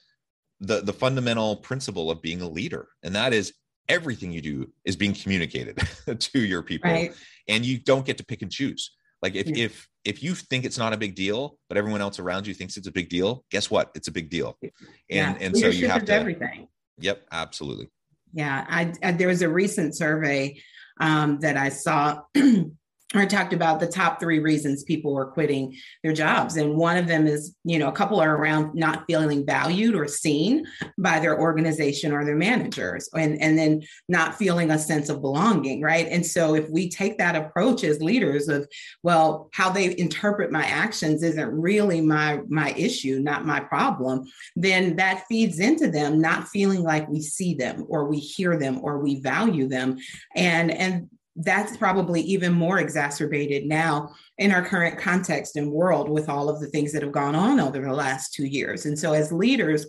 the 0.60 0.82
the 0.82 0.94
fundamental 0.94 1.58
principle 1.58 2.10
of 2.10 2.22
being 2.22 2.42
a 2.42 2.50
leader. 2.50 2.88
And 3.04 3.16
that 3.16 3.34
is 3.34 3.54
everything 3.90 4.32
you 4.32 4.42
do 4.42 4.72
is 4.86 4.96
being 4.96 5.14
communicated 5.14 5.78
to 6.20 6.40
your 6.40 6.64
people. 6.64 6.90
Right. 6.90 7.14
And 7.50 7.66
you 7.66 7.80
don't 7.80 8.06
get 8.06 8.18
to 8.20 8.26
pick 8.26 8.42
and 8.42 8.52
choose. 8.52 8.96
Like 9.22 9.36
if 9.36 9.48
yeah. 9.48 9.66
if 9.66 9.90
if 10.06 10.22
you 10.22 10.36
think 10.36 10.66
it's 10.66 10.78
not 10.78 10.94
a 10.94 10.98
big 10.98 11.16
deal, 11.16 11.58
but 11.70 11.78
everyone 11.78 12.02
else 12.02 12.20
around 12.20 12.46
you 12.46 12.54
thinks 12.54 12.78
it's 12.78 12.88
a 12.88 12.92
big 12.92 13.10
deal, 13.10 13.46
guess 13.50 13.72
what? 13.72 13.92
It's 13.96 14.08
a 14.08 14.12
big 14.12 14.30
deal. 14.30 14.58
And 14.62 14.72
yeah. 15.10 15.36
and 15.40 15.58
so 15.58 15.68
you 15.68 15.88
have 15.88 16.06
to 16.06 16.14
everything. 16.14 16.68
Yep, 17.00 17.26
absolutely. 17.32 17.90
Yeah, 18.34 18.66
I, 18.68 18.94
I 19.02 19.12
there 19.12 19.28
was 19.28 19.42
a 19.42 19.50
recent 19.50 19.96
survey 19.96 20.62
um, 21.00 21.40
that 21.40 21.58
I 21.58 21.70
saw 21.70 22.22
I 23.16 23.26
talked 23.26 23.54
about 23.54 23.80
the 23.80 23.88
top 23.88 24.20
three 24.20 24.40
reasons 24.40 24.84
people 24.84 25.14
were 25.14 25.28
quitting 25.28 25.78
their 26.04 26.14
jobs. 26.14 26.58
And 26.58 26.76
one 26.76 26.98
of 26.98 27.08
them 27.08 27.28
is, 27.28 27.56
you 27.64 27.78
know, 27.78 27.88
a 27.88 27.94
couple 27.94 28.20
are 28.20 28.36
around 28.36 28.74
not 28.74 29.06
feeling 29.06 29.46
valued 29.46 29.96
or 29.96 30.08
seen 30.08 30.66
by 30.98 31.20
their 31.20 31.40
organization 31.40 32.12
or 32.12 32.26
their 32.26 32.36
managers, 32.36 33.10
and, 33.14 33.40
and 33.40 33.58
then 33.58 33.84
not 34.10 34.36
feeling 34.36 34.72
a 34.72 34.80
sense 34.80 35.10
of 35.10 35.22
belonging, 35.22 35.82
right? 35.82 36.08
And 36.08 36.26
so 36.26 36.56
if 36.56 36.70
we 36.70 36.90
take 36.90 37.18
that 37.20 37.36
approach 37.36 37.84
as 37.84 38.02
leaders 38.02 38.48
of, 38.48 38.68
well, 39.04 39.50
how 39.54 39.70
they 39.70 39.98
interpret 39.98 40.52
my 40.52 40.66
actions 40.66 41.22
isn't 41.24 41.52
really 41.52 42.02
my 42.02 42.42
my 42.48 42.72
issue, 42.72 43.20
not 43.20 43.46
my 43.46 43.60
problem, 43.60 44.26
then 44.56 44.96
that 44.96 45.26
feeds 45.28 45.60
into 45.60 45.90
them 45.90 46.20
not 46.20 46.48
feeling 46.48 46.84
like 46.84 47.08
we 47.10 47.22
see 47.22 47.54
them 47.54 47.86
or 47.90 48.06
we 48.08 48.18
hear 48.18 48.58
them 48.58 48.80
or 48.82 49.00
we 49.00 49.20
value 49.20 49.68
them. 49.68 49.98
And 50.36 50.72
and 50.72 51.10
that's 51.36 51.78
probably 51.78 52.22
even 52.22 52.54
more 52.54 52.80
exacerbated 52.80 53.66
now 53.66 54.14
in 54.38 54.52
our 54.52 54.64
current 54.64 55.00
context 55.00 55.56
and 55.56 55.72
world 55.72 56.10
with 56.10 56.30
all 56.30 56.50
of 56.50 56.60
the 56.60 56.68
things 56.68 56.92
that 56.92 57.02
have 57.02 57.12
gone 57.12 57.36
on 57.36 57.60
over 57.60 57.82
the 57.82 57.94
last 57.94 58.34
two 58.34 58.46
years. 58.46 58.86
And 58.86 58.98
so, 58.98 59.14
as 59.14 59.32
leaders, 59.32 59.88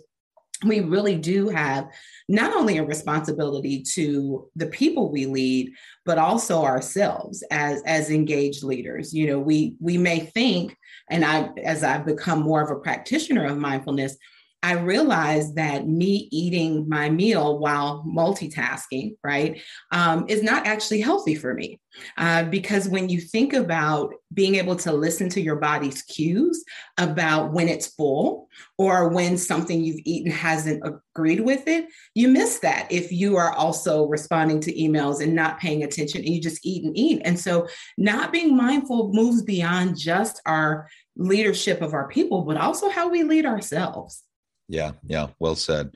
we 0.63 0.79
really 0.79 1.17
do 1.17 1.49
have 1.49 1.89
not 2.29 2.55
only 2.55 2.77
a 2.77 2.83
responsibility 2.83 3.83
to 3.93 4.49
the 4.55 4.67
people 4.67 5.11
we 5.11 5.25
lead 5.25 5.71
but 6.05 6.17
also 6.17 6.63
ourselves 6.63 7.43
as 7.51 7.83
as 7.85 8.09
engaged 8.09 8.63
leaders 8.63 9.13
you 9.13 9.27
know 9.27 9.37
we 9.37 9.75
we 9.81 9.97
may 9.97 10.19
think 10.19 10.77
and 11.09 11.25
i 11.25 11.49
as 11.63 11.83
i've 11.83 12.05
become 12.05 12.41
more 12.41 12.61
of 12.61 12.71
a 12.71 12.79
practitioner 12.79 13.45
of 13.45 13.57
mindfulness 13.57 14.15
I 14.63 14.73
realized 14.73 15.55
that 15.55 15.87
me 15.87 16.27
eating 16.31 16.89
my 16.89 17.09
meal 17.09 17.59
while 17.59 18.03
multitasking, 18.07 19.15
right, 19.23 19.61
um, 19.91 20.25
is 20.27 20.41
not 20.41 20.65
actually 20.65 21.01
healthy 21.01 21.35
for 21.35 21.53
me. 21.53 21.79
Uh, 22.17 22.43
because 22.43 22.89
when 22.89 23.07
you 23.07 23.21
think 23.21 23.53
about 23.53 24.13
being 24.33 24.55
able 24.55 24.75
to 24.75 24.91
listen 24.91 25.29
to 25.29 25.41
your 25.41 25.55
body's 25.55 26.01
cues 26.01 26.63
about 26.97 27.53
when 27.53 27.69
it's 27.69 27.87
full 27.87 28.49
or 28.77 29.09
when 29.09 29.37
something 29.37 29.83
you've 29.83 30.01
eaten 30.03 30.31
hasn't 30.31 30.83
agreed 30.83 31.39
with 31.39 31.67
it, 31.67 31.85
you 32.13 32.27
miss 32.27 32.59
that 32.59 32.87
if 32.91 33.11
you 33.11 33.37
are 33.37 33.53
also 33.53 34.07
responding 34.07 34.59
to 34.59 34.73
emails 34.73 35.21
and 35.21 35.33
not 35.33 35.59
paying 35.59 35.83
attention 35.83 36.21
and 36.21 36.33
you 36.33 36.41
just 36.41 36.65
eat 36.65 36.83
and 36.83 36.97
eat. 36.97 37.21
And 37.23 37.39
so, 37.39 37.67
not 37.97 38.33
being 38.33 38.57
mindful 38.57 39.13
moves 39.13 39.41
beyond 39.41 39.97
just 39.97 40.41
our 40.45 40.89
leadership 41.15 41.81
of 41.81 41.93
our 41.93 42.09
people, 42.09 42.41
but 42.41 42.57
also 42.57 42.89
how 42.89 43.09
we 43.09 43.23
lead 43.23 43.45
ourselves. 43.45 44.24
Yeah, 44.67 44.93
yeah, 45.05 45.27
well 45.39 45.55
said. 45.55 45.91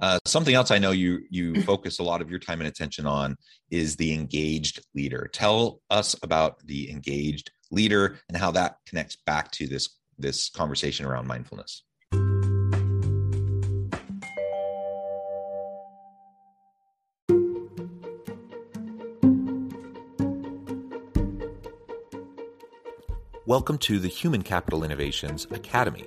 Uh, 0.00 0.18
something 0.24 0.54
else 0.54 0.70
I 0.70 0.78
know 0.78 0.90
you 0.90 1.20
you 1.30 1.62
focus 1.64 1.98
a 1.98 2.02
lot 2.02 2.20
of 2.20 2.30
your 2.30 2.38
time 2.38 2.60
and 2.60 2.68
attention 2.68 3.06
on 3.06 3.36
is 3.70 3.96
the 3.96 4.12
engaged 4.12 4.84
leader. 4.94 5.28
Tell 5.32 5.80
us 5.90 6.14
about 6.22 6.64
the 6.66 6.90
engaged 6.90 7.50
leader 7.70 8.18
and 8.28 8.36
how 8.36 8.50
that 8.52 8.76
connects 8.86 9.16
back 9.26 9.50
to 9.52 9.66
this 9.66 9.96
this 10.18 10.50
conversation 10.50 11.06
around 11.06 11.26
mindfulness. 11.26 11.82
Welcome 23.46 23.78
to 23.78 23.98
the 23.98 24.08
Human 24.08 24.42
Capital 24.42 24.84
Innovations 24.84 25.46
Academy 25.50 26.06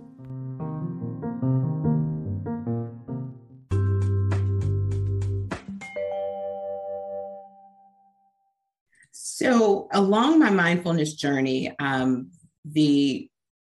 So, 9.11 9.87
along 9.91 10.39
my 10.39 10.49
mindfulness 10.49 11.13
journey, 11.13 11.73
um, 11.79 12.31
the 12.65 13.30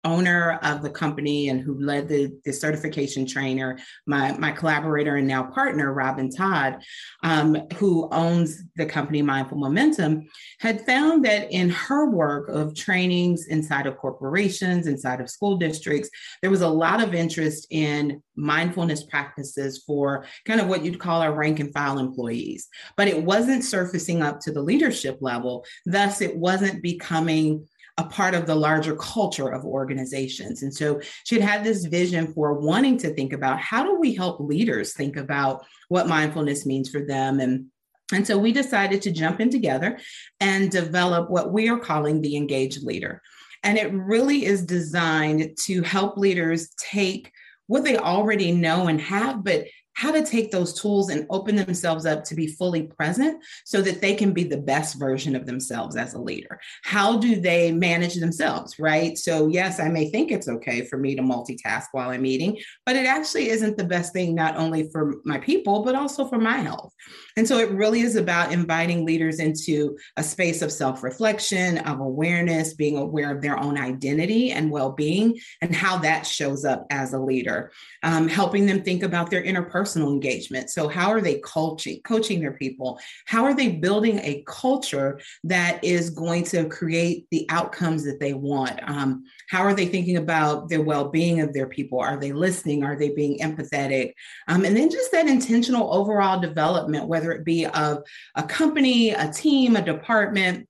owner 0.05 0.59
of 0.63 0.83
the 0.83 0.91
company 0.91 1.49
and 1.49 1.61
who 1.61 1.81
led 1.81 2.09
the, 2.09 2.39
the 2.45 2.53
certification 2.53 3.27
trainer, 3.27 3.79
my, 4.07 4.37
my 4.39 4.53
collaborator 4.53 5.17
and 5.17 5.27
now 5.27 5.43
partner, 5.43 5.93
Robin 5.93 6.31
Todd, 6.31 6.83
um, 7.23 7.57
who 7.77 8.09
owns 8.13 8.63
the 8.77 8.87
company 8.87 9.23
Mindful 9.23 9.59
Momentum, 9.59 10.29
had 10.61 10.85
found 10.87 11.25
that 11.25 11.51
in 11.51 11.71
her 11.71 12.11
work 12.11 12.49
of 12.49 12.75
trainings 12.75 13.47
inside 13.47 13.87
of 13.87 13.97
corporations, 13.97 14.87
inside 14.87 15.21
of 15.21 15.31
school 15.31 15.57
districts, 15.57 16.11
there 16.43 16.51
was 16.51 16.63
a 16.63 16.69
lot 16.69 17.03
of 17.03 17.15
interest 17.15 17.67
in 17.71 18.23
mindfulness 18.37 19.05
practices 19.05 19.83
for 19.87 20.27
kind 20.45 20.61
of 20.61 20.69
what 20.69 20.85
you'd 20.85 20.99
call 20.99 21.21
our 21.21 21.33
rank 21.33 21.61
and 21.61 21.73
file 21.73 21.99
employees. 21.99 22.69
But 22.97 23.09
it 23.09 23.23
wasn't 23.23 23.65
surfacing 23.65 24.23
up 24.23 24.41
to 24.41 24.53
the 24.53 24.63
leadership 24.63 25.19
level. 25.21 25.65
Thus, 25.87 26.21
it 26.21 26.37
wasn't 26.37 26.83
becoming 26.83 27.67
a 27.97 28.05
part 28.05 28.35
of 28.35 28.47
the 28.47 28.55
larger 28.55 28.97
culture 28.97 29.49
of 29.49 29.65
organizations. 29.65 30.63
And 30.63 30.75
so 30.75 31.01
she 31.25 31.39
had 31.39 31.49
had 31.49 31.65
this 31.65 31.85
vision 31.85 32.33
for 32.33 32.55
wanting 32.55 32.99
to 32.99 33.15
think 33.15 33.33
about 33.33 33.61
how 33.61 33.85
do 33.85 33.97
we 33.99 34.15
help 34.15 34.41
leaders 34.41 34.95
think 34.95 35.17
about 35.17 35.65
what 35.89 36.09
mindfulness 36.09 36.67
means 36.67 36.91
for 36.91 37.01
them 37.01 37.41
and 37.41 37.67
and 38.13 38.27
so 38.27 38.37
we 38.37 38.53
decided 38.53 39.01
to 39.03 39.11
jump 39.11 39.41
in 39.41 39.49
together 39.49 39.99
and 40.39 40.71
develop 40.71 41.31
what 41.31 41.53
we 41.53 41.71
are 41.71 41.79
calling 41.79 42.21
the 42.21 42.37
engaged 42.37 42.83
leader. 42.83 43.23
And 43.63 43.79
it 43.79 43.93
really 43.93 44.45
is 44.45 44.67
designed 44.67 45.57
to 45.65 45.83
help 45.83 46.19
leaders 46.19 46.69
take 46.77 47.33
what 47.67 47.83
they 47.83 47.97
already 47.97 48.53
know 48.53 48.89
and 48.89 49.01
have, 49.01 49.43
but 49.43 49.65
how 49.95 50.11
to 50.11 50.25
take 50.25 50.51
those 50.51 50.79
tools 50.81 51.09
and 51.09 51.27
open 51.31 51.57
themselves 51.57 52.05
up 52.05 52.25
to 52.25 52.35
be 52.35 52.49
fully 52.49 52.83
present 52.83 53.43
so 53.65 53.81
that 53.81 54.01
they 54.01 54.15
can 54.15 54.33
be 54.33 54.45
the 54.45 54.57
best 54.57 54.99
version 54.99 55.37
of 55.37 55.47
themselves 55.47 55.97
as 55.97 56.15
a 56.15 56.21
leader. 56.21 56.61
How 56.83 57.17
do 57.17 57.41
they 57.41 57.73
manage 57.73 58.17
themselves, 58.17 58.79
right? 58.79 59.17
So, 59.17 59.47
yes, 59.49 59.79
I 59.81 59.89
may 59.89 60.11
think 60.11 60.31
it's 60.31 60.49
okay 60.49 60.85
for 60.85 60.99
me 60.99 61.15
to 61.15 61.23
multitask 61.23 61.85
while 61.93 62.11
I'm 62.11 62.27
eating, 62.27 62.59
but 62.85 62.97
it 62.97 63.07
actually 63.07 63.49
isn't 63.51 63.77
the 63.77 63.85
best 63.85 64.13
thing, 64.13 64.35
not 64.35 64.57
only 64.57 64.91
for 64.91 65.15
my 65.25 65.39
people, 65.39 65.85
but 65.85 65.95
also 65.95 66.27
for 66.27 66.39
my 66.39 66.59
health. 66.59 66.93
And 67.37 67.47
so, 67.47 67.59
it 67.59 67.71
really 67.71 68.01
is 68.01 68.17
about 68.17 68.53
inviting 68.53 69.07
leaders 69.07 69.39
into 69.39 69.97
a 70.17 70.23
space 70.25 70.61
of 70.61 70.73
self 70.73 71.03
reflection, 71.05 71.79
of 71.79 72.01
awareness, 72.01 72.75
being 72.75 72.99
aware 72.99 73.35
of 73.35 73.43
their 73.43 73.59
own 73.59 73.79
identity 73.79 74.51
and 74.51 74.71
well 74.71 74.91
being, 74.93 75.39
and 75.63 75.75
how 75.75 75.99
that 75.99 76.27
shows 76.27 76.65
up 76.65 76.85
as 76.91 77.13
a 77.13 77.19
leader, 77.19 77.71
um, 78.03 78.27
helping 78.27 78.67
them 78.67 78.83
think 78.83 79.03
about 79.05 79.31
their 79.31 79.43
interpersonal 79.43 79.84
personal 79.85 80.11
engagement. 80.11 80.71
So, 80.71 80.89
how 80.89 81.11
are 81.11 81.21
they 81.21 81.41
coaching, 81.41 82.01
coaching 82.05 82.41
their 82.41 82.55
people? 82.55 82.99
How 83.27 83.45
are 83.45 83.53
they 83.53 83.69
building 83.69 84.19
a 84.21 84.43
culture 84.47 85.21
that 85.45 85.85
is 85.85 86.09
going 86.09 86.45
to 86.45 86.67
create 86.71 87.27
the 87.31 87.45
outcomes 87.51 88.03
that 88.05 88.19
they 88.19 88.33
want? 88.33 88.81
Um, 88.89 89.25
how 89.51 89.61
are 89.61 89.75
they 89.75 89.85
thinking 89.85 90.17
about 90.17 90.71
the 90.71 90.79
well-being 90.79 91.43
of 91.43 91.53
their 91.53 91.67
people? 91.67 92.01
Are 92.01 92.17
they 92.17 92.33
listening? 92.33 92.83
Are 92.83 92.97
they 92.97 93.11
being 93.11 93.41
empathetic? 93.41 94.15
Um, 94.49 94.65
and 94.65 94.75
then 94.75 94.91
just 94.91 95.13
that 95.13 95.27
intentional 95.27 95.93
overall 95.93 96.41
development, 96.41 97.07
whether 97.07 97.31
it 97.33 97.45
be 97.45 97.67
of 97.67 98.05
a 98.37 98.43
company, 98.43 99.11
a 99.11 99.31
team, 99.31 99.77
a 99.77 99.83
department 99.83 100.67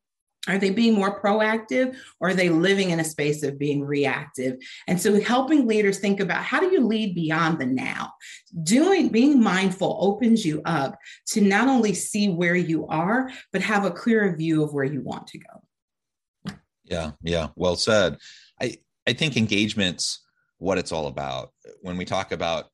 Are 0.47 0.59
they 0.59 0.71
being 0.71 0.95
more 0.95 1.21
proactive 1.21 1.97
or 2.21 2.29
are 2.29 2.35
they 2.35 2.51
living 2.51 2.91
in 2.91 3.01
a 3.01 3.05
space 3.05 3.43
of 3.43 3.59
being 3.59 3.83
reactive? 3.83 4.57
And 4.87 5.01
so 5.01 5.21
helping 5.21 5.67
leaders 5.67 5.99
think 5.99 6.21
about 6.21 6.43
how 6.43 6.61
do 6.61 6.71
you 6.71 6.87
lead 6.87 7.15
beyond 7.15 7.59
the 7.59 7.67
now? 7.67 8.13
Doing 8.63 9.09
being 9.09 9.43
mindful 9.43 9.97
opens 10.01 10.45
you 10.45 10.61
up 10.65 10.99
to 11.29 11.41
not 11.41 11.69
only 11.69 11.95
see 11.95 12.29
where 12.29 12.57
you 12.57 12.87
are, 12.89 13.31
but 13.53 13.63
have 13.63 13.85
a 13.85 13.91
clearer 13.91 14.37
view 14.37 14.63
of 14.63 14.75
where 14.75 14.85
you 14.85 15.01
want 15.01 15.27
to 15.29 15.39
go. 15.39 16.55
Yeah, 16.85 17.13
yeah, 17.23 17.49
well 17.57 17.77
said. 17.77 18.19
I 18.61 18.77
I 19.07 19.15
think 19.15 19.37
engagement's 19.37 20.21
what 20.59 20.79
it's 20.79 20.93
all 20.93 21.07
about. 21.07 21.53
When 21.81 21.97
we 21.97 22.05
talk 22.05 22.33
about 22.33 22.67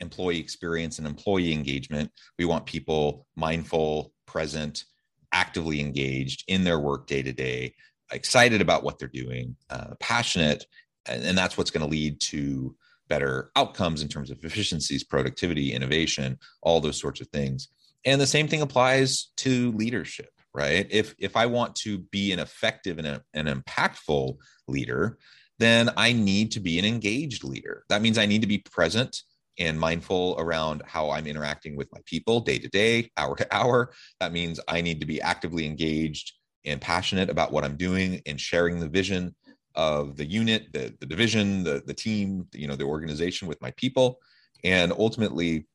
employee 0.00 0.40
experience 0.40 0.98
and 0.98 1.06
employee 1.06 1.52
engagement, 1.52 2.10
we 2.38 2.44
want 2.44 2.66
people 2.66 3.26
mindful, 3.36 4.12
present, 4.26 4.84
actively 5.32 5.80
engaged 5.80 6.44
in 6.48 6.64
their 6.64 6.78
work 6.78 7.06
day 7.06 7.22
to 7.22 7.32
day, 7.32 7.74
excited 8.12 8.60
about 8.60 8.84
what 8.84 8.98
they're 8.98 9.08
doing, 9.08 9.56
uh, 9.70 9.94
passionate, 10.00 10.66
and, 11.06 11.22
and 11.24 11.36
that's 11.36 11.56
what's 11.56 11.70
going 11.70 11.84
to 11.84 11.90
lead 11.90 12.20
to 12.20 12.76
better 13.08 13.50
outcomes 13.56 14.02
in 14.02 14.08
terms 14.08 14.30
of 14.30 14.42
efficiencies, 14.44 15.04
productivity, 15.04 15.72
innovation, 15.72 16.38
all 16.62 16.80
those 16.80 17.00
sorts 17.00 17.20
of 17.20 17.28
things. 17.28 17.68
And 18.04 18.20
the 18.20 18.26
same 18.26 18.48
thing 18.48 18.62
applies 18.62 19.32
to 19.38 19.72
leadership, 19.72 20.30
right? 20.54 20.86
If 20.90 21.14
if 21.18 21.36
I 21.36 21.46
want 21.46 21.74
to 21.76 21.98
be 21.98 22.32
an 22.32 22.38
effective 22.38 22.98
and 22.98 23.06
a, 23.06 23.22
an 23.34 23.46
impactful 23.46 24.36
leader, 24.66 25.18
then 25.58 25.90
I 25.96 26.12
need 26.12 26.52
to 26.52 26.60
be 26.60 26.78
an 26.78 26.84
engaged 26.84 27.44
leader. 27.44 27.84
That 27.88 28.02
means 28.02 28.18
I 28.18 28.26
need 28.26 28.40
to 28.40 28.48
be 28.48 28.58
present 28.58 29.22
and 29.58 29.78
mindful 29.78 30.36
around 30.38 30.82
how 30.86 31.10
I'm 31.10 31.26
interacting 31.26 31.76
with 31.76 31.92
my 31.92 32.00
people 32.06 32.40
day 32.40 32.58
to 32.58 32.68
day, 32.68 33.10
hour 33.16 33.36
to 33.36 33.46
hour. 33.54 33.92
That 34.20 34.32
means 34.32 34.60
I 34.68 34.80
need 34.80 35.00
to 35.00 35.06
be 35.06 35.20
actively 35.20 35.66
engaged 35.66 36.32
and 36.64 36.80
passionate 36.80 37.28
about 37.28 37.52
what 37.52 37.64
I'm 37.64 37.76
doing 37.76 38.22
and 38.26 38.40
sharing 38.40 38.78
the 38.78 38.88
vision 38.88 39.34
of 39.74 40.16
the 40.16 40.24
unit, 40.24 40.72
the, 40.72 40.94
the 41.00 41.06
division, 41.06 41.64
the, 41.64 41.82
the 41.86 41.94
team, 41.94 42.46
you 42.52 42.68
know, 42.68 42.76
the 42.76 42.84
organization 42.84 43.48
with 43.48 43.60
my 43.60 43.70
people. 43.72 44.18
And 44.64 44.92
ultimately, 44.92 45.66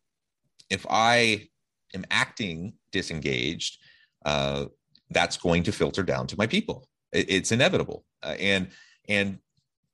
if 0.70 0.86
I 0.90 1.48
am 1.94 2.06
acting 2.12 2.74
disengaged, 2.92 3.80
uh, 4.26 4.66
that's 5.10 5.38
going 5.38 5.64
to 5.64 5.72
filter 5.72 6.04
down 6.04 6.28
to 6.28 6.36
my 6.38 6.48
people. 6.48 6.88
It, 7.12 7.30
it's 7.30 7.52
inevitable. 7.52 8.06
Uh, 8.24 8.36
and 8.40 8.70
and 9.10 9.40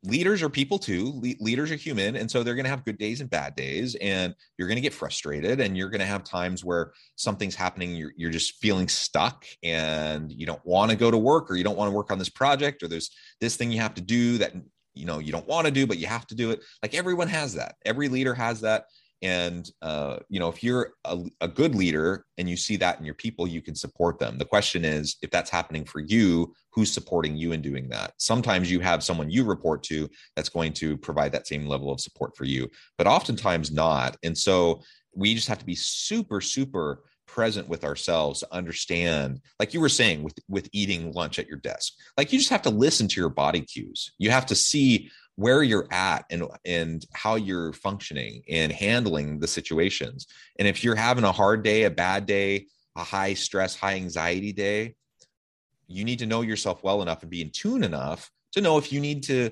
leaders 0.04 0.42
are 0.42 0.50
people 0.50 0.78
too 0.78 1.14
Le- 1.16 1.36
leaders 1.40 1.72
are 1.72 1.76
human 1.76 2.16
and 2.16 2.30
so 2.30 2.44
they're 2.44 2.56
going 2.56 2.66
to 2.66 2.70
have 2.70 2.86
good 2.86 2.98
days 2.98 3.22
and 3.22 3.30
bad 3.30 3.56
days 3.56 3.96
and 3.96 4.36
you're 4.58 4.68
going 4.68 4.78
to 4.78 4.82
get 4.82 4.94
frustrated 4.94 5.60
and 5.60 5.78
you're 5.78 5.90
going 5.90 6.00
to 6.00 6.06
have 6.06 6.24
times 6.24 6.64
where 6.64 6.92
something's 7.16 7.56
happening 7.56 7.96
you're, 7.96 8.14
you're 8.18 8.32
just 8.32 8.56
feeling 8.62 8.88
stuck 8.88 9.46
and 9.64 10.32
you 10.32 10.46
don't 10.46 10.66
want 10.66 10.92
to 10.92 10.98
go 10.98 11.10
to 11.10 11.18
work 11.18 11.50
or 11.50 11.56
you 11.56 11.64
don't 11.64 11.78
want 11.78 11.90
to 11.90 11.96
work 11.96 12.12
on 12.12 12.20
this 12.20 12.30
project 12.30 12.84
or 12.84 12.88
there's 12.88 13.12
this 13.40 13.56
thing 13.56 13.72
you 13.72 13.80
have 13.80 13.94
to 13.94 14.02
do 14.02 14.38
that 14.38 14.54
you 14.94 15.06
know 15.06 15.20
you 15.20 15.32
don't 15.32 15.48
want 15.48 15.66
to 15.66 15.72
do 15.72 15.88
but 15.88 15.98
you 15.98 16.08
have 16.08 16.28
to 16.28 16.36
do 16.36 16.52
it. 16.52 16.62
Like 16.82 16.94
everyone 16.94 17.28
has 17.28 17.56
that. 17.56 17.76
Every 17.86 18.10
leader 18.10 18.34
has 18.34 18.62
that 18.62 18.86
and 19.24 19.72
uh, 19.82 20.18
you 20.30 20.40
know 20.40 20.50
if 20.50 20.62
you're 20.62 20.92
a, 21.06 21.18
a, 21.42 21.48
good 21.48 21.74
leader 21.74 22.26
and 22.38 22.50
you 22.50 22.58
see 22.58 22.76
that 22.76 23.00
in 23.00 23.06
your 23.06 23.16
people 23.16 23.48
you 23.48 23.62
can 23.62 23.74
support 23.74 24.20
them. 24.20 24.38
The 24.38 24.46
question 24.46 24.84
is 24.86 25.16
if 25.22 25.32
that's 25.32 25.50
happening 25.50 25.86
for 25.86 26.02
you 26.02 26.54
who's 26.72 26.92
supporting 26.92 27.36
you 27.38 27.54
in 27.54 27.62
doing 27.62 27.88
that? 27.90 28.14
Sometimes 28.18 28.70
you 28.70 28.80
have 28.82 29.04
someone 29.04 29.30
you 29.30 29.44
report 29.44 29.82
to 29.84 30.10
that's 30.36 30.50
going 30.50 30.74
to 30.74 30.98
provide 30.98 31.32
that 31.32 31.48
same 31.48 31.66
level 31.66 31.92
of 31.92 32.02
support 32.02 32.36
for 32.36 32.46
you 32.46 32.70
but 32.98 33.08
oftentimes 33.08 33.72
not. 33.72 34.18
And 34.24 34.38
so 34.38 34.82
we 35.16 35.34
just 35.34 35.48
have 35.48 35.60
to 35.60 35.66
be 35.66 35.76
super 35.76 36.42
super 36.42 37.04
present 37.34 37.68
with 37.68 37.84
ourselves 37.84 38.42
to 38.42 38.48
understand 38.54 39.42
like 39.60 39.74
you 39.74 39.80
were 39.80 39.90
saying 39.90 40.22
with 40.22 40.38
with 40.48 40.70
eating 40.72 41.12
lunch 41.14 41.40
at 41.40 41.48
your 41.48 41.58
desk 41.58 41.94
like 42.16 42.32
you 42.32 42.38
just 42.38 42.52
have 42.52 42.62
to 42.62 42.70
listen 42.70 43.08
to 43.08 43.20
your 43.20 43.30
body 43.30 43.62
cues. 43.62 44.12
You 44.20 44.30
have 44.30 44.46
to 44.46 44.56
see 44.56 45.10
where 45.36 45.64
you're 45.64 45.88
at 45.92 46.26
and 46.30 46.44
and 46.64 47.04
how 47.14 47.34
you're 47.34 47.74
functioning 47.74 48.44
and 48.48 48.72
handling 48.72 49.40
the 49.40 49.48
situations. 49.48 50.28
And 50.60 50.68
if 50.68 50.84
you're 50.84 50.94
having 50.94 51.24
a 51.24 51.32
hard 51.32 51.64
day 51.64 51.86
a 51.86 51.90
bad 51.90 52.28
day 52.28 52.68
a 52.96 53.04
high 53.04 53.34
stress 53.34 53.76
high 53.76 53.96
anxiety 53.96 54.54
day 54.54 54.94
you 55.88 56.06
need 56.06 56.20
to 56.20 56.28
know 56.28 56.42
yourself 56.42 56.84
well 56.84 57.02
enough 57.02 57.24
and 57.24 57.32
be 57.32 57.42
in 57.42 57.50
tune 57.50 57.84
enough 57.84 58.30
to 58.52 58.62
know 58.62 58.78
if 58.78 58.94
you 58.94 59.00
need 59.00 59.24
to 59.24 59.50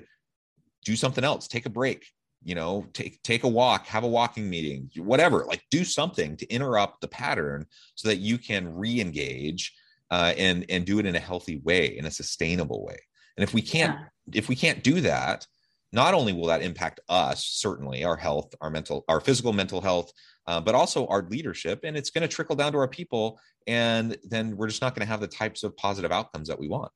do 0.84 0.94
something 0.94 1.24
else 1.24 1.48
take 1.48 1.66
a 1.66 1.70
break 1.70 2.06
you 2.44 2.54
know 2.54 2.86
take 2.92 3.22
take 3.22 3.44
a 3.44 3.48
walk 3.48 3.86
have 3.86 4.04
a 4.04 4.08
walking 4.08 4.48
meeting 4.48 4.90
whatever 4.96 5.44
like 5.46 5.62
do 5.70 5.84
something 5.84 6.36
to 6.36 6.48
interrupt 6.48 7.00
the 7.00 7.08
pattern 7.08 7.64
so 7.94 8.08
that 8.08 8.16
you 8.16 8.38
can 8.38 8.74
re-engage 8.74 9.74
uh, 10.10 10.34
and 10.36 10.64
and 10.68 10.84
do 10.84 10.98
it 10.98 11.06
in 11.06 11.16
a 11.16 11.20
healthy 11.20 11.60
way 11.64 11.96
in 11.96 12.06
a 12.06 12.10
sustainable 12.10 12.84
way 12.84 12.98
and 13.36 13.44
if 13.44 13.54
we 13.54 13.62
can't 13.62 13.98
yeah. 13.98 14.38
if 14.38 14.48
we 14.48 14.56
can't 14.56 14.82
do 14.82 15.00
that 15.00 15.46
not 15.92 16.14
only 16.14 16.32
will 16.32 16.46
that 16.46 16.62
impact 16.62 17.00
us 17.08 17.44
certainly 17.44 18.04
our 18.04 18.16
health 18.16 18.54
our 18.60 18.70
mental 18.70 19.04
our 19.08 19.20
physical 19.20 19.52
mental 19.52 19.80
health 19.80 20.12
uh, 20.48 20.60
but 20.60 20.74
also 20.74 21.06
our 21.06 21.22
leadership 21.30 21.80
and 21.84 21.96
it's 21.96 22.10
going 22.10 22.22
to 22.22 22.28
trickle 22.28 22.56
down 22.56 22.72
to 22.72 22.78
our 22.78 22.88
people 22.88 23.38
and 23.66 24.16
then 24.24 24.56
we're 24.56 24.66
just 24.66 24.82
not 24.82 24.94
going 24.94 25.06
to 25.06 25.10
have 25.10 25.20
the 25.20 25.28
types 25.28 25.62
of 25.62 25.76
positive 25.76 26.10
outcomes 26.10 26.48
that 26.48 26.58
we 26.58 26.68
want 26.68 26.90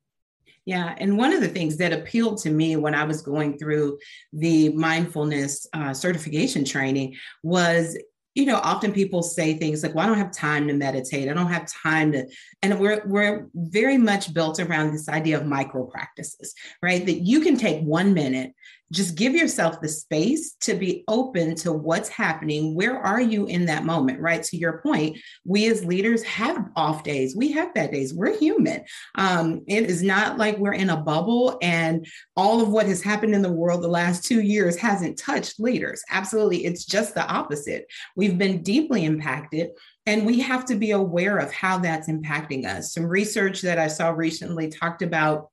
yeah, 0.66 0.96
and 0.98 1.16
one 1.16 1.32
of 1.32 1.40
the 1.40 1.48
things 1.48 1.76
that 1.78 1.92
appealed 1.92 2.38
to 2.38 2.50
me 2.50 2.76
when 2.76 2.94
I 2.94 3.04
was 3.04 3.22
going 3.22 3.56
through 3.56 3.98
the 4.32 4.70
mindfulness 4.70 5.66
uh, 5.72 5.94
certification 5.94 6.64
training 6.64 7.16
was 7.42 7.96
you 8.36 8.44
know, 8.44 8.60
often 8.62 8.92
people 8.92 9.22
say 9.22 9.54
things 9.54 9.82
like, 9.82 9.94
well, 9.94 10.04
I 10.04 10.08
don't 10.08 10.18
have 10.18 10.30
time 10.30 10.68
to 10.68 10.74
meditate. 10.74 11.30
I 11.30 11.32
don't 11.32 11.50
have 11.50 11.66
time 11.72 12.12
to, 12.12 12.26
and 12.62 12.78
we're, 12.78 13.02
we're 13.06 13.48
very 13.54 13.96
much 13.96 14.34
built 14.34 14.60
around 14.60 14.92
this 14.92 15.08
idea 15.08 15.40
of 15.40 15.46
micro 15.46 15.86
practices, 15.86 16.52
right? 16.82 17.04
That 17.06 17.20
you 17.20 17.40
can 17.40 17.56
take 17.56 17.80
one 17.82 18.12
minute 18.12 18.52
just 18.92 19.16
give 19.16 19.34
yourself 19.34 19.80
the 19.80 19.88
space 19.88 20.54
to 20.60 20.74
be 20.74 21.04
open 21.08 21.54
to 21.56 21.72
what's 21.72 22.08
happening. 22.08 22.74
Where 22.74 22.98
are 22.98 23.20
you 23.20 23.46
in 23.46 23.66
that 23.66 23.84
moment? 23.84 24.20
Right. 24.20 24.42
To 24.44 24.56
your 24.56 24.80
point, 24.80 25.18
we 25.44 25.68
as 25.70 25.84
leaders 25.84 26.22
have 26.22 26.70
off 26.76 27.02
days. 27.02 27.34
We 27.34 27.52
have 27.52 27.74
bad 27.74 27.90
days. 27.90 28.14
We're 28.14 28.38
human. 28.38 28.84
Um, 29.16 29.62
it 29.66 29.84
is 29.90 30.02
not 30.02 30.38
like 30.38 30.58
we're 30.58 30.74
in 30.74 30.90
a 30.90 30.96
bubble 30.96 31.58
and 31.62 32.06
all 32.36 32.60
of 32.60 32.68
what 32.68 32.86
has 32.86 33.02
happened 33.02 33.34
in 33.34 33.42
the 33.42 33.52
world 33.52 33.82
the 33.82 33.88
last 33.88 34.24
two 34.24 34.40
years 34.40 34.76
hasn't 34.76 35.18
touched 35.18 35.58
leaders. 35.58 36.02
Absolutely. 36.10 36.64
It's 36.64 36.84
just 36.84 37.14
the 37.14 37.26
opposite. 37.26 37.86
We've 38.14 38.38
been 38.38 38.62
deeply 38.62 39.04
impacted. 39.04 39.70
And 40.08 40.24
we 40.24 40.38
have 40.40 40.64
to 40.66 40.76
be 40.76 40.92
aware 40.92 41.38
of 41.38 41.52
how 41.52 41.78
that's 41.78 42.08
impacting 42.08 42.64
us. 42.64 42.94
Some 42.94 43.04
research 43.04 43.62
that 43.62 43.80
I 43.80 43.88
saw 43.88 44.10
recently 44.10 44.68
talked 44.68 45.02
about 45.02 45.50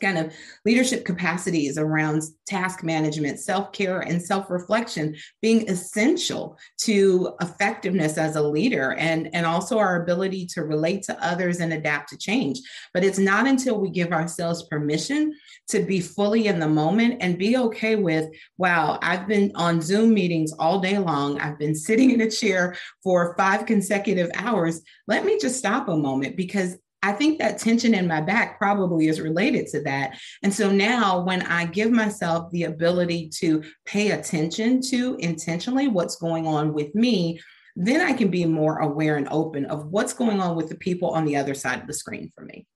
kind 0.00 0.18
of 0.18 0.32
leadership 0.64 1.04
capacities 1.04 1.78
around 1.78 2.22
task 2.46 2.82
management, 2.82 3.38
self 3.40 3.72
care, 3.72 4.00
and 4.00 4.20
self 4.20 4.50
reflection 4.50 5.16
being 5.42 5.68
essential 5.68 6.58
to 6.78 7.34
effectiveness 7.40 8.18
as 8.18 8.36
a 8.36 8.42
leader 8.42 8.94
and, 8.94 9.28
and 9.34 9.46
also 9.46 9.78
our 9.78 10.02
ability 10.02 10.46
to 10.46 10.62
relate 10.62 11.02
to 11.02 11.24
others 11.24 11.60
and 11.60 11.72
adapt 11.72 12.08
to 12.08 12.18
change. 12.18 12.60
But 12.94 13.04
it's 13.04 13.18
not 13.18 13.46
until 13.46 13.78
we 13.78 13.90
give 13.90 14.12
ourselves 14.12 14.64
permission 14.64 15.34
to 15.68 15.80
be 15.80 16.00
fully 16.00 16.46
in 16.46 16.58
the 16.58 16.68
moment 16.68 17.18
and 17.20 17.38
be 17.38 17.56
okay 17.56 17.96
with, 17.96 18.30
wow, 18.56 18.98
I've 19.02 19.28
been 19.28 19.52
on 19.54 19.80
Zoom 19.80 20.14
meetings 20.14 20.52
all 20.58 20.80
day 20.80 20.98
long. 20.98 21.38
I've 21.40 21.58
been 21.58 21.74
sitting 21.74 22.10
in 22.10 22.22
a 22.22 22.30
chair 22.30 22.76
for 23.02 23.34
five 23.36 23.66
consecutive 23.66 24.30
hours. 24.34 24.80
Let 25.06 25.24
me 25.24 25.38
just 25.38 25.58
stop 25.58 25.88
a 25.88 25.96
moment 25.96 26.36
because 26.36 26.76
I 27.02 27.12
think 27.12 27.38
that 27.38 27.58
tension 27.58 27.94
in 27.94 28.08
my 28.08 28.20
back 28.20 28.58
probably 28.58 29.06
is 29.06 29.20
related 29.20 29.68
to 29.68 29.82
that. 29.82 30.18
And 30.42 30.52
so 30.52 30.70
now, 30.70 31.20
when 31.22 31.42
I 31.42 31.66
give 31.66 31.92
myself 31.92 32.50
the 32.50 32.64
ability 32.64 33.28
to 33.36 33.62
pay 33.84 34.10
attention 34.10 34.80
to 34.82 35.16
intentionally 35.20 35.86
what's 35.86 36.16
going 36.16 36.46
on 36.46 36.72
with 36.72 36.94
me, 36.94 37.40
then 37.76 38.00
I 38.00 38.12
can 38.12 38.28
be 38.28 38.44
more 38.44 38.78
aware 38.78 39.16
and 39.16 39.28
open 39.30 39.66
of 39.66 39.86
what's 39.86 40.12
going 40.12 40.40
on 40.40 40.56
with 40.56 40.68
the 40.68 40.74
people 40.74 41.10
on 41.10 41.24
the 41.24 41.36
other 41.36 41.54
side 41.54 41.80
of 41.80 41.86
the 41.86 41.94
screen 41.94 42.32
for 42.34 42.44
me. 42.44 42.66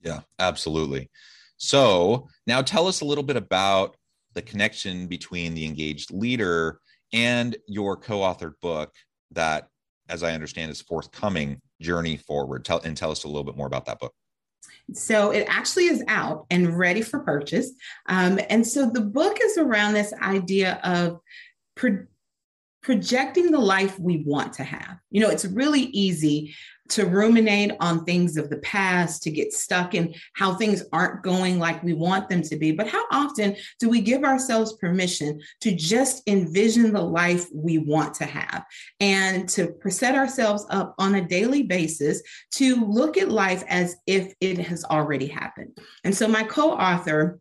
Yeah, 0.00 0.20
absolutely. 0.40 1.08
So 1.56 2.28
now 2.46 2.62
tell 2.62 2.88
us 2.88 3.00
a 3.00 3.04
little 3.04 3.24
bit 3.24 3.36
about 3.36 3.96
the 4.34 4.42
connection 4.42 5.06
between 5.06 5.54
the 5.54 5.64
engaged 5.64 6.12
leader 6.12 6.80
and 7.12 7.56
your 7.66 7.96
co 7.96 8.18
authored 8.18 8.54
book 8.60 8.92
that, 9.32 9.68
as 10.08 10.24
I 10.24 10.32
understand, 10.32 10.70
is 10.72 10.80
forthcoming 10.80 11.60
journey 11.80 12.16
forward. 12.16 12.64
Tell 12.64 12.80
and 12.80 12.96
tell 12.96 13.10
us 13.10 13.24
a 13.24 13.28
little 13.28 13.44
bit 13.44 13.56
more 13.56 13.66
about 13.66 13.86
that 13.86 13.98
book. 13.98 14.14
So 14.92 15.30
it 15.30 15.46
actually 15.48 15.86
is 15.86 16.02
out 16.08 16.46
and 16.50 16.76
ready 16.78 17.02
for 17.02 17.20
purchase. 17.20 17.72
Um, 18.06 18.40
and 18.48 18.66
so 18.66 18.88
the 18.88 19.02
book 19.02 19.38
is 19.42 19.58
around 19.58 19.92
this 19.92 20.12
idea 20.22 20.80
of 20.82 21.20
pro- 21.74 22.06
projecting 22.82 23.50
the 23.50 23.58
life 23.58 23.98
we 23.98 24.22
want 24.24 24.54
to 24.54 24.64
have. 24.64 24.98
You 25.10 25.20
know 25.20 25.28
it's 25.28 25.44
really 25.44 25.82
easy 25.82 26.54
to 26.90 27.06
ruminate 27.06 27.72
on 27.80 28.04
things 28.04 28.36
of 28.36 28.50
the 28.50 28.58
past, 28.58 29.22
to 29.22 29.30
get 29.30 29.52
stuck 29.52 29.94
in 29.94 30.14
how 30.34 30.54
things 30.54 30.84
aren't 30.92 31.22
going 31.22 31.58
like 31.58 31.82
we 31.82 31.94
want 31.94 32.28
them 32.28 32.42
to 32.42 32.56
be. 32.56 32.72
But 32.72 32.88
how 32.88 33.04
often 33.10 33.56
do 33.78 33.88
we 33.88 34.00
give 34.00 34.24
ourselves 34.24 34.74
permission 34.74 35.40
to 35.60 35.74
just 35.74 36.22
envision 36.26 36.92
the 36.92 37.02
life 37.02 37.46
we 37.52 37.78
want 37.78 38.14
to 38.14 38.26
have 38.26 38.64
and 39.00 39.48
to 39.50 39.74
set 39.88 40.14
ourselves 40.14 40.66
up 40.70 40.94
on 40.98 41.14
a 41.14 41.26
daily 41.26 41.62
basis 41.62 42.22
to 42.52 42.84
look 42.86 43.16
at 43.16 43.30
life 43.30 43.64
as 43.68 43.96
if 44.06 44.32
it 44.40 44.58
has 44.58 44.84
already 44.84 45.26
happened? 45.26 45.78
And 46.04 46.14
so, 46.14 46.28
my 46.28 46.44
co 46.44 46.72
author, 46.72 47.40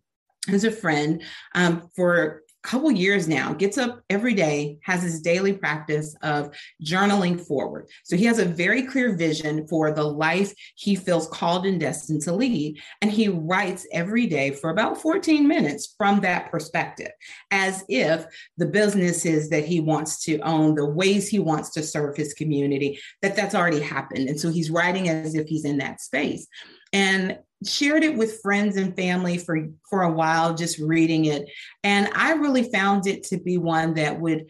is 0.49 0.63
a 0.63 0.71
friend 0.71 1.21
um, 1.55 1.89
for 1.95 2.43
couple 2.63 2.91
years 2.91 3.27
now 3.27 3.53
gets 3.53 3.77
up 3.77 4.01
every 4.09 4.33
day 4.33 4.77
has 4.83 5.01
his 5.01 5.21
daily 5.21 5.53
practice 5.53 6.15
of 6.21 6.53
journaling 6.83 7.39
forward. 7.39 7.87
So 8.03 8.17
he 8.17 8.25
has 8.25 8.39
a 8.39 8.45
very 8.45 8.83
clear 8.83 9.15
vision 9.15 9.67
for 9.67 9.91
the 9.91 10.03
life 10.03 10.53
he 10.75 10.95
feels 10.95 11.27
called 11.29 11.65
and 11.65 11.79
destined 11.79 12.21
to 12.23 12.33
lead. 12.33 12.79
And 13.01 13.11
he 13.11 13.29
writes 13.29 13.87
every 13.93 14.27
day 14.27 14.51
for 14.51 14.69
about 14.69 15.01
14 15.01 15.47
minutes 15.47 15.95
from 15.97 16.19
that 16.21 16.51
perspective 16.51 17.11
as 17.51 17.85
if 17.87 18.25
the 18.57 18.65
businesses 18.65 19.49
that 19.49 19.65
he 19.65 19.79
wants 19.79 20.23
to 20.25 20.39
own 20.39 20.75
the 20.75 20.85
ways 20.85 21.29
he 21.29 21.39
wants 21.39 21.69
to 21.71 21.83
serve 21.83 22.17
his 22.17 22.33
community 22.33 22.99
that 23.21 23.35
that's 23.35 23.55
already 23.55 23.79
happened. 23.79 24.27
And 24.27 24.39
so 24.39 24.49
he's 24.49 24.69
writing 24.69 25.09
as 25.09 25.35
if 25.35 25.47
he's 25.47 25.65
in 25.65 25.77
that 25.77 26.01
space. 26.01 26.47
And 26.91 27.39
shared 27.65 28.03
it 28.03 28.15
with 28.15 28.41
friends 28.41 28.77
and 28.77 28.95
family 28.95 29.37
for 29.37 29.67
for 29.89 30.03
a 30.03 30.11
while 30.11 30.53
just 30.53 30.77
reading 30.79 31.25
it. 31.25 31.49
And 31.83 32.09
i 32.13 32.33
really 32.33 32.63
found 32.71 33.07
it 33.07 33.23
to 33.25 33.37
be 33.37 33.57
one 33.57 33.95
that 33.95 34.19
would 34.19 34.47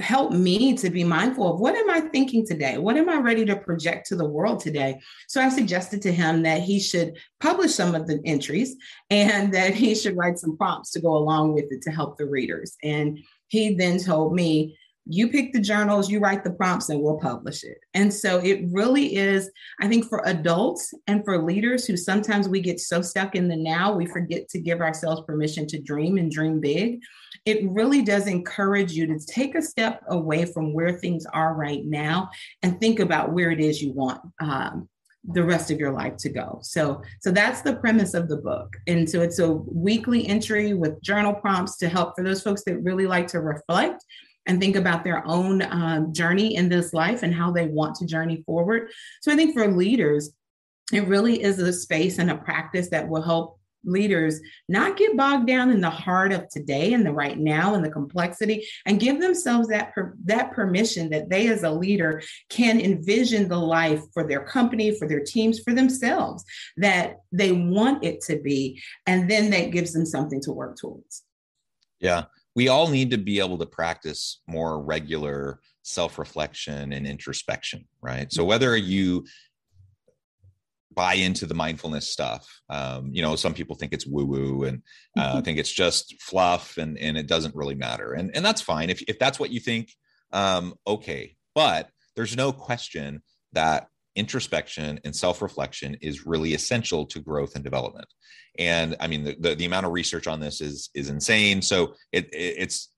help 0.00 0.30
me 0.30 0.76
to 0.76 0.88
be 0.88 1.02
mindful 1.02 1.52
of 1.52 1.58
what 1.58 1.74
am 1.74 1.90
i 1.90 2.00
thinking 2.00 2.46
today? 2.46 2.78
What 2.78 2.96
am 2.96 3.08
i 3.08 3.16
ready 3.16 3.44
to 3.46 3.56
project 3.56 4.06
to 4.08 4.16
the 4.16 4.28
world 4.28 4.60
today? 4.60 5.00
So 5.28 5.40
i 5.40 5.48
suggested 5.48 6.02
to 6.02 6.12
him 6.12 6.42
that 6.42 6.62
he 6.62 6.78
should 6.78 7.16
publish 7.40 7.74
some 7.74 7.94
of 7.94 8.06
the 8.06 8.20
entries 8.24 8.76
and 9.08 9.52
that 9.54 9.74
he 9.74 9.94
should 9.94 10.16
write 10.16 10.38
some 10.38 10.56
prompts 10.56 10.90
to 10.92 11.00
go 11.00 11.16
along 11.16 11.54
with 11.54 11.72
it 11.72 11.82
to 11.82 11.90
help 11.90 12.18
the 12.18 12.26
readers. 12.26 12.76
And 12.82 13.18
he 13.48 13.74
then 13.74 13.98
told 13.98 14.34
me 14.34 14.78
you 15.10 15.28
pick 15.28 15.52
the 15.52 15.60
journals, 15.60 16.08
you 16.08 16.20
write 16.20 16.44
the 16.44 16.52
prompts, 16.52 16.88
and 16.88 17.00
we'll 17.00 17.18
publish 17.18 17.64
it. 17.64 17.78
And 17.94 18.12
so 18.12 18.38
it 18.38 18.64
really 18.70 19.16
is, 19.16 19.50
I 19.80 19.88
think, 19.88 20.06
for 20.06 20.22
adults 20.24 20.94
and 21.06 21.24
for 21.24 21.42
leaders 21.42 21.84
who 21.84 21.96
sometimes 21.96 22.48
we 22.48 22.60
get 22.60 22.78
so 22.78 23.02
stuck 23.02 23.34
in 23.34 23.48
the 23.48 23.56
now, 23.56 23.92
we 23.92 24.06
forget 24.06 24.48
to 24.50 24.60
give 24.60 24.80
ourselves 24.80 25.22
permission 25.26 25.66
to 25.68 25.80
dream 25.80 26.16
and 26.16 26.30
dream 26.30 26.60
big. 26.60 27.00
It 27.44 27.68
really 27.70 28.02
does 28.02 28.26
encourage 28.26 28.92
you 28.92 29.06
to 29.06 29.18
take 29.26 29.54
a 29.54 29.62
step 29.62 30.02
away 30.08 30.44
from 30.44 30.72
where 30.72 30.92
things 30.92 31.26
are 31.32 31.54
right 31.54 31.84
now 31.84 32.30
and 32.62 32.78
think 32.78 33.00
about 33.00 33.32
where 33.32 33.50
it 33.50 33.60
is 33.60 33.82
you 33.82 33.92
want 33.92 34.20
um, 34.40 34.88
the 35.24 35.42
rest 35.42 35.70
of 35.70 35.78
your 35.78 35.92
life 35.92 36.16
to 36.18 36.28
go. 36.28 36.60
So 36.62 37.02
so 37.20 37.30
that's 37.30 37.62
the 37.62 37.76
premise 37.76 38.14
of 38.14 38.28
the 38.28 38.36
book. 38.36 38.74
And 38.86 39.08
so 39.08 39.20
it's 39.20 39.38
a 39.38 39.52
weekly 39.52 40.26
entry 40.26 40.72
with 40.74 41.02
journal 41.02 41.34
prompts 41.34 41.76
to 41.78 41.88
help 41.88 42.14
for 42.16 42.24
those 42.24 42.42
folks 42.42 42.64
that 42.64 42.78
really 42.78 43.06
like 43.06 43.26
to 43.28 43.40
reflect 43.40 44.04
and 44.46 44.60
think 44.60 44.76
about 44.76 45.04
their 45.04 45.26
own 45.26 45.62
um, 45.62 46.12
journey 46.12 46.56
in 46.56 46.68
this 46.68 46.92
life 46.92 47.22
and 47.22 47.34
how 47.34 47.50
they 47.50 47.66
want 47.66 47.94
to 47.96 48.06
journey 48.06 48.42
forward. 48.46 48.90
So 49.20 49.32
I 49.32 49.36
think 49.36 49.54
for 49.54 49.66
leaders, 49.68 50.30
it 50.92 51.06
really 51.06 51.42
is 51.42 51.58
a 51.58 51.72
space 51.72 52.18
and 52.18 52.30
a 52.30 52.36
practice 52.36 52.88
that 52.90 53.08
will 53.08 53.22
help 53.22 53.58
leaders 53.84 54.40
not 54.68 54.98
get 54.98 55.16
bogged 55.16 55.46
down 55.46 55.70
in 55.70 55.80
the 55.80 55.88
heart 55.88 56.32
of 56.32 56.46
today 56.48 56.92
and 56.92 57.06
the 57.06 57.12
right 57.12 57.38
now 57.38 57.74
and 57.74 57.82
the 57.82 57.90
complexity 57.90 58.66
and 58.84 59.00
give 59.00 59.20
themselves 59.20 59.68
that 59.68 59.94
per, 59.94 60.14
that 60.24 60.52
permission 60.52 61.08
that 61.08 61.30
they 61.30 61.48
as 61.48 61.62
a 61.62 61.70
leader 61.70 62.20
can 62.50 62.78
envision 62.78 63.48
the 63.48 63.56
life 63.56 64.02
for 64.12 64.26
their 64.26 64.44
company 64.44 64.94
for 64.98 65.08
their 65.08 65.24
teams 65.24 65.60
for 65.60 65.72
themselves 65.72 66.44
that 66.76 67.16
they 67.32 67.52
want 67.52 68.04
it 68.04 68.20
to 68.20 68.38
be. 68.38 68.80
And 69.06 69.30
then 69.30 69.50
that 69.50 69.70
gives 69.70 69.92
them 69.92 70.04
something 70.04 70.42
to 70.42 70.52
work 70.52 70.76
towards. 70.76 71.22
Yeah 72.00 72.24
we 72.56 72.68
all 72.68 72.88
need 72.88 73.10
to 73.10 73.18
be 73.18 73.38
able 73.38 73.58
to 73.58 73.66
practice 73.66 74.40
more 74.46 74.82
regular 74.82 75.60
self-reflection 75.82 76.92
and 76.92 77.06
introspection 77.06 77.86
right? 78.02 78.32
So 78.32 78.44
whether 78.44 78.76
you 78.76 79.24
buy 80.92 81.14
into 81.14 81.46
the 81.46 81.54
mindfulness 81.54 82.08
stuff 82.08 82.60
um, 82.68 83.10
you 83.12 83.22
know 83.22 83.36
some 83.36 83.54
people 83.54 83.76
think 83.76 83.92
it's 83.92 84.06
woo 84.06 84.24
woo 84.24 84.64
and 84.64 84.82
uh, 85.16 85.34
mm-hmm. 85.34 85.40
think 85.40 85.58
it's 85.58 85.72
just 85.72 86.20
fluff 86.20 86.76
and 86.78 86.98
and 86.98 87.16
it 87.16 87.26
doesn't 87.26 87.54
really 87.54 87.76
matter. 87.76 88.12
And 88.12 88.30
and 88.34 88.44
that's 88.44 88.60
fine. 88.60 88.90
If 88.90 89.02
if 89.02 89.18
that's 89.18 89.38
what 89.38 89.50
you 89.50 89.60
think 89.60 89.90
um, 90.32 90.74
okay. 90.86 91.36
But 91.54 91.88
there's 92.16 92.36
no 92.36 92.52
question 92.52 93.22
that 93.52 93.88
introspection 94.16 95.00
and 95.04 95.14
self-reflection 95.14 95.96
is 96.00 96.26
really 96.26 96.54
essential 96.54 97.06
to 97.06 97.20
growth 97.20 97.54
and 97.54 97.64
development. 97.64 98.06
And 98.58 98.96
i 99.00 99.06
mean 99.06 99.24
the, 99.24 99.36
the, 99.38 99.54
the 99.54 99.64
amount 99.64 99.86
of 99.86 99.92
research 99.92 100.26
on 100.26 100.40
this 100.40 100.60
is 100.60 100.90
is 100.94 101.08
insane. 101.08 101.62
So 101.62 101.94
it, 102.12 102.26
it, 102.26 102.54
it's 102.58 102.88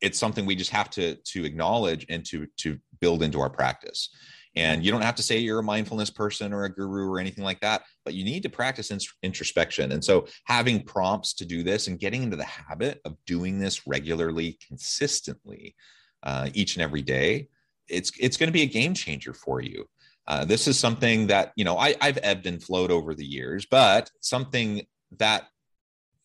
it's 0.00 0.18
something 0.18 0.46
we 0.46 0.56
just 0.56 0.70
have 0.70 0.90
to 0.90 1.14
to 1.14 1.44
acknowledge 1.44 2.06
and 2.08 2.24
to 2.26 2.46
to 2.58 2.78
build 3.00 3.22
into 3.22 3.40
our 3.40 3.50
practice. 3.50 4.10
And 4.56 4.84
you 4.84 4.90
don't 4.90 5.02
have 5.02 5.14
to 5.14 5.22
say 5.22 5.38
you're 5.38 5.60
a 5.60 5.62
mindfulness 5.62 6.10
person 6.10 6.52
or 6.52 6.64
a 6.64 6.74
guru 6.74 7.08
or 7.08 7.20
anything 7.20 7.44
like 7.44 7.60
that 7.60 7.82
but 8.04 8.14
you 8.14 8.24
need 8.24 8.42
to 8.42 8.48
practice 8.48 8.90
introspection. 9.22 9.92
And 9.92 10.04
so 10.04 10.26
having 10.44 10.82
prompts 10.82 11.34
to 11.34 11.44
do 11.44 11.62
this 11.62 11.86
and 11.86 12.00
getting 12.00 12.24
into 12.24 12.36
the 12.36 12.44
habit 12.44 13.00
of 13.04 13.16
doing 13.26 13.60
this 13.60 13.86
regularly 13.86 14.58
consistently 14.66 15.76
uh, 16.24 16.50
each 16.52 16.74
and 16.74 16.82
every 16.82 17.02
day 17.02 17.48
it's 17.90 18.12
it's 18.18 18.36
going 18.36 18.48
to 18.48 18.52
be 18.52 18.62
a 18.62 18.66
game 18.66 18.94
changer 18.94 19.34
for 19.34 19.60
you 19.60 19.86
uh, 20.30 20.44
this 20.44 20.68
is 20.68 20.78
something 20.78 21.26
that 21.26 21.50
you 21.56 21.64
know 21.64 21.76
I, 21.76 21.96
I've 22.00 22.20
ebbed 22.22 22.46
and 22.46 22.62
flowed 22.62 22.92
over 22.92 23.16
the 23.16 23.26
years, 23.26 23.66
but 23.68 24.12
something 24.20 24.86
that 25.18 25.48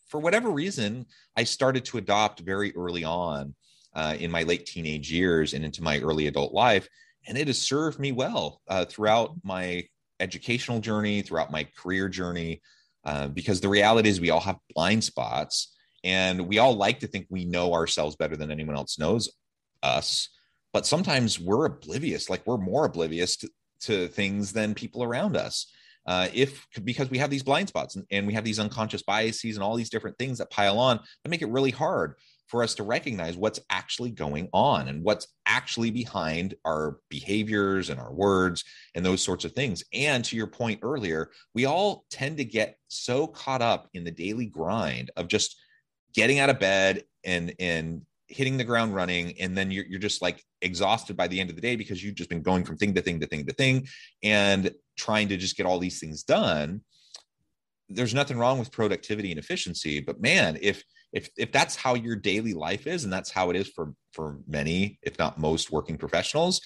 for 0.10 0.20
whatever 0.20 0.52
reason 0.52 1.08
I 1.36 1.46
started 1.46 1.86
to 1.86 1.98
adopt 1.98 2.42
very 2.42 2.72
early 2.76 3.04
on 3.04 3.56
uh, 3.96 4.16
in 4.20 4.30
my 4.30 4.44
late 4.44 4.68
teenage 4.68 5.12
years 5.12 5.56
and 5.56 5.66
into 5.66 5.82
my 5.82 6.00
early 6.02 6.28
adult 6.28 6.54
life, 6.54 6.88
and 7.28 7.36
it 7.36 7.48
has 7.48 7.58
served 7.58 7.98
me 8.00 8.12
well 8.12 8.62
uh, 8.68 8.86
throughout 8.86 9.32
my 9.44 9.86
educational 10.20 10.82
journey, 10.82 11.24
throughout 11.24 11.52
my 11.52 11.68
career 11.76 12.08
journey. 12.08 12.62
Uh, 13.04 13.28
because 13.28 13.60
the 13.60 13.70
reality 13.70 14.10
is, 14.10 14.22
we 14.22 14.30
all 14.30 14.40
have 14.40 14.60
blind 14.76 15.04
spots, 15.04 15.74
and 16.04 16.48
we 16.48 16.60
all 16.60 16.76
like 16.76 17.00
to 17.00 17.08
think 17.08 17.26
we 17.32 17.46
know 17.46 17.74
ourselves 17.74 18.16
better 18.16 18.38
than 18.38 18.52
anyone 18.52 18.76
else 18.76 19.00
knows 19.00 19.32
us 19.82 20.30
but 20.74 20.86
sometimes 20.86 21.40
we're 21.40 21.68
oblivious 21.68 22.30
like 22.30 22.46
we're 22.46 22.58
more 22.58 22.84
oblivious 22.84 23.38
to, 23.38 23.50
to 23.82 24.08
things 24.08 24.52
than 24.54 24.74
people 24.74 25.04
around 25.04 25.36
us. 25.36 25.72
Uh, 26.08 26.28
if 26.34 26.68
because 26.84 27.10
we 27.10 27.18
have 27.18 27.32
these 27.32 27.44
blind 27.44 27.68
spots 27.68 27.96
and, 27.96 28.06
and 28.12 28.28
we 28.28 28.34
have 28.34 28.44
these 28.44 28.60
unconscious 28.60 29.02
biases 29.02 29.56
and 29.56 29.64
all 29.64 29.76
these 29.76 29.90
different 29.90 30.18
things 30.20 30.38
that 30.38 30.52
pile 30.52 30.78
on 30.78 31.00
that 31.24 31.30
make 31.30 31.42
it 31.42 31.50
really 31.50 31.72
hard 31.72 32.14
for 32.48 32.62
us 32.62 32.76
to 32.76 32.84
recognize 32.84 33.36
what's 33.36 33.60
actually 33.70 34.12
going 34.12 34.48
on 34.54 34.88
and 34.88 35.04
what's 35.04 35.28
actually 35.48 35.90
behind 35.90 36.54
our 36.64 36.98
behaviors 37.10 37.90
and 37.90 38.00
our 38.00 38.14
words 38.14 38.64
and 38.94 39.04
those 39.04 39.22
sorts 39.22 39.46
of 39.46 39.52
things. 39.54 39.84
And 39.94 40.24
to 40.26 40.36
your 40.36 40.48
point 40.48 40.80
earlier, 40.84 41.32
we 41.56 41.66
all 41.66 42.06
tend 42.12 42.38
to 42.38 42.46
get 42.46 42.78
so 42.88 43.26
caught 43.26 43.64
up 43.64 43.90
in 43.94 44.04
the 44.04 44.12
daily 44.12 44.46
grind 44.46 45.10
of 45.18 45.28
just 45.28 45.60
getting 46.14 46.40
out 46.40 46.50
of 46.50 46.60
bed 46.60 47.04
and 47.24 47.54
and 47.60 48.04
hitting 48.28 48.58
the 48.58 48.64
ground 48.64 48.96
running 48.96 49.40
and 49.40 49.56
then 49.58 49.72
you're, 49.72 49.86
you're 49.86 50.00
just 50.00 50.22
like 50.22 50.44
exhausted 50.62 51.16
by 51.16 51.28
the 51.28 51.40
end 51.40 51.50
of 51.50 51.56
the 51.56 51.62
day 51.62 51.76
because 51.76 52.04
you've 52.04 52.16
just 52.16 52.30
been 52.30 52.42
going 52.42 52.64
from 52.64 52.78
thing 52.78 52.94
to 52.94 53.02
thing 53.02 53.20
to 53.20 53.28
thing 53.28 53.46
to 53.46 53.54
thing 53.54 53.88
and 54.24 54.72
trying 54.98 55.28
to 55.28 55.38
just 55.38 55.58
get 55.58 55.66
all 55.66 55.80
these 55.80 56.00
things 56.00 56.24
done 56.24 56.82
there's 57.88 58.16
nothing 58.16 58.40
wrong 58.40 58.58
with 58.58 58.72
productivity 58.72 59.32
and 59.32 59.40
efficiency. 59.40 60.00
But 60.00 60.20
man 60.22 60.58
if 60.62 60.84
if 61.14 61.30
if 61.38 61.52
that's 61.52 61.76
how 61.76 61.94
your 61.94 62.16
daily 62.16 62.54
life 62.54 62.88
is 62.88 63.04
and 63.04 63.14
that's 63.14 63.32
how 63.32 63.52
it 63.52 63.56
is 63.56 63.70
for 63.70 63.94
for 64.12 64.40
many 64.48 64.98
if 65.04 65.20
not 65.20 65.38
most 65.38 65.72
working 65.72 65.98
professionals 65.98 66.62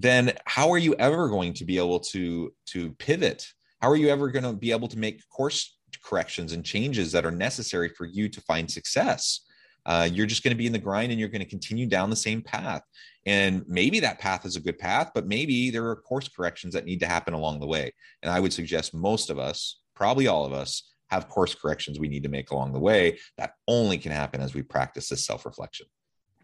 then 0.00 0.32
how 0.46 0.70
are 0.70 0.78
you 0.78 0.94
ever 0.94 1.28
going 1.28 1.52
to 1.52 1.64
be 1.64 1.76
able 1.76 1.98
to 1.98 2.52
to 2.66 2.92
pivot? 2.92 3.46
How 3.80 3.90
are 3.90 3.96
you 3.96 4.08
ever 4.08 4.28
going 4.28 4.44
to 4.44 4.52
be 4.52 4.70
able 4.70 4.88
to 4.88 4.98
make 4.98 5.28
course 5.28 5.76
corrections 6.04 6.52
and 6.52 6.64
changes 6.64 7.12
that 7.12 7.26
are 7.26 7.30
necessary 7.30 7.88
for 7.88 8.04
you 8.04 8.28
to 8.28 8.40
find 8.42 8.70
success 8.70 9.40
uh, 9.88 10.06
you're 10.12 10.26
just 10.26 10.44
going 10.44 10.52
to 10.52 10.58
be 10.58 10.66
in 10.66 10.72
the 10.72 10.78
grind 10.78 11.10
and 11.10 11.18
you're 11.18 11.30
going 11.30 11.42
to 11.42 11.48
continue 11.48 11.86
down 11.86 12.10
the 12.10 12.16
same 12.16 12.42
path. 12.42 12.82
And 13.24 13.64
maybe 13.66 14.00
that 14.00 14.18
path 14.18 14.44
is 14.44 14.54
a 14.54 14.60
good 14.60 14.78
path, 14.78 15.10
but 15.14 15.26
maybe 15.26 15.70
there 15.70 15.86
are 15.88 15.96
course 15.96 16.28
corrections 16.28 16.74
that 16.74 16.84
need 16.84 17.00
to 17.00 17.06
happen 17.06 17.32
along 17.32 17.60
the 17.60 17.66
way. 17.66 17.92
And 18.22 18.30
I 18.30 18.38
would 18.38 18.52
suggest 18.52 18.94
most 18.94 19.30
of 19.30 19.38
us, 19.38 19.80
probably 19.96 20.26
all 20.26 20.44
of 20.44 20.52
us, 20.52 20.94
have 21.10 21.28
course 21.28 21.54
corrections 21.54 21.98
we 21.98 22.08
need 22.08 22.22
to 22.22 22.28
make 22.28 22.50
along 22.50 22.74
the 22.74 22.78
way. 22.78 23.18
That 23.38 23.54
only 23.66 23.96
can 23.96 24.12
happen 24.12 24.42
as 24.42 24.54
we 24.54 24.62
practice 24.62 25.08
this 25.08 25.24
self 25.24 25.46
reflection. 25.46 25.86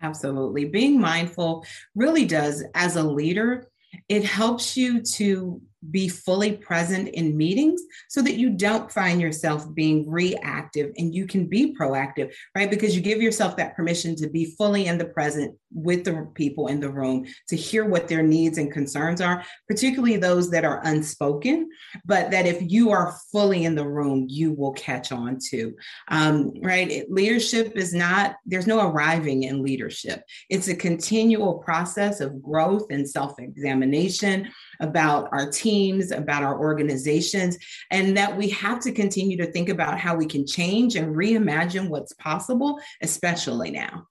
Absolutely. 0.00 0.64
Being 0.64 0.98
mindful 0.98 1.66
really 1.94 2.24
does, 2.24 2.64
as 2.74 2.96
a 2.96 3.02
leader, 3.02 3.68
it 4.08 4.24
helps 4.24 4.74
you 4.76 5.02
to 5.02 5.60
be 5.90 6.08
fully 6.08 6.56
present 6.56 7.08
in 7.08 7.36
meetings 7.36 7.82
so 8.08 8.22
that 8.22 8.34
you 8.34 8.50
don't 8.50 8.90
find 8.90 9.20
yourself 9.20 9.72
being 9.74 10.08
reactive 10.10 10.92
and 10.96 11.14
you 11.14 11.26
can 11.26 11.46
be 11.46 11.74
proactive, 11.74 12.32
right? 12.54 12.70
Because 12.70 12.94
you 12.94 13.02
give 13.02 13.20
yourself 13.20 13.56
that 13.56 13.76
permission 13.76 14.16
to 14.16 14.28
be 14.28 14.54
fully 14.56 14.86
in 14.86 14.98
the 14.98 15.04
present 15.04 15.56
with 15.72 16.04
the 16.04 16.30
people 16.34 16.68
in 16.68 16.80
the 16.80 16.90
room, 16.90 17.26
to 17.48 17.56
hear 17.56 17.84
what 17.84 18.08
their 18.08 18.22
needs 18.22 18.58
and 18.58 18.72
concerns 18.72 19.20
are, 19.20 19.44
particularly 19.68 20.16
those 20.16 20.50
that 20.50 20.64
are 20.64 20.80
unspoken, 20.84 21.68
but 22.04 22.30
that 22.30 22.46
if 22.46 22.58
you 22.60 22.90
are 22.90 23.16
fully 23.32 23.64
in 23.64 23.74
the 23.74 23.86
room, 23.86 24.26
you 24.28 24.52
will 24.52 24.72
catch 24.72 25.10
on 25.12 25.38
to, 25.50 25.74
um, 26.08 26.52
right? 26.62 26.90
It, 26.90 27.10
leadership 27.10 27.76
is 27.76 27.92
not, 27.92 28.36
there's 28.46 28.66
no 28.66 28.88
arriving 28.88 29.42
in 29.42 29.62
leadership. 29.62 30.22
It's 30.48 30.68
a 30.68 30.76
continual 30.76 31.58
process 31.58 32.20
of 32.20 32.42
growth 32.42 32.86
and 32.90 33.08
self 33.08 33.38
examination 33.38 34.48
about 34.80 35.28
our 35.32 35.50
teams, 35.50 36.10
about 36.10 36.42
our 36.42 36.58
organizations, 36.58 37.58
and 37.90 38.16
that 38.16 38.36
we 38.36 38.48
have 38.50 38.80
to 38.80 38.92
continue 38.92 39.36
to 39.36 39.50
think 39.50 39.68
about 39.68 39.98
how 39.98 40.14
we 40.14 40.26
can 40.26 40.46
change 40.46 40.96
and 40.96 41.14
reimagine 41.14 41.88
what's 41.88 42.12
possible, 42.14 42.78
especially 43.02 43.70
now. 43.70 44.06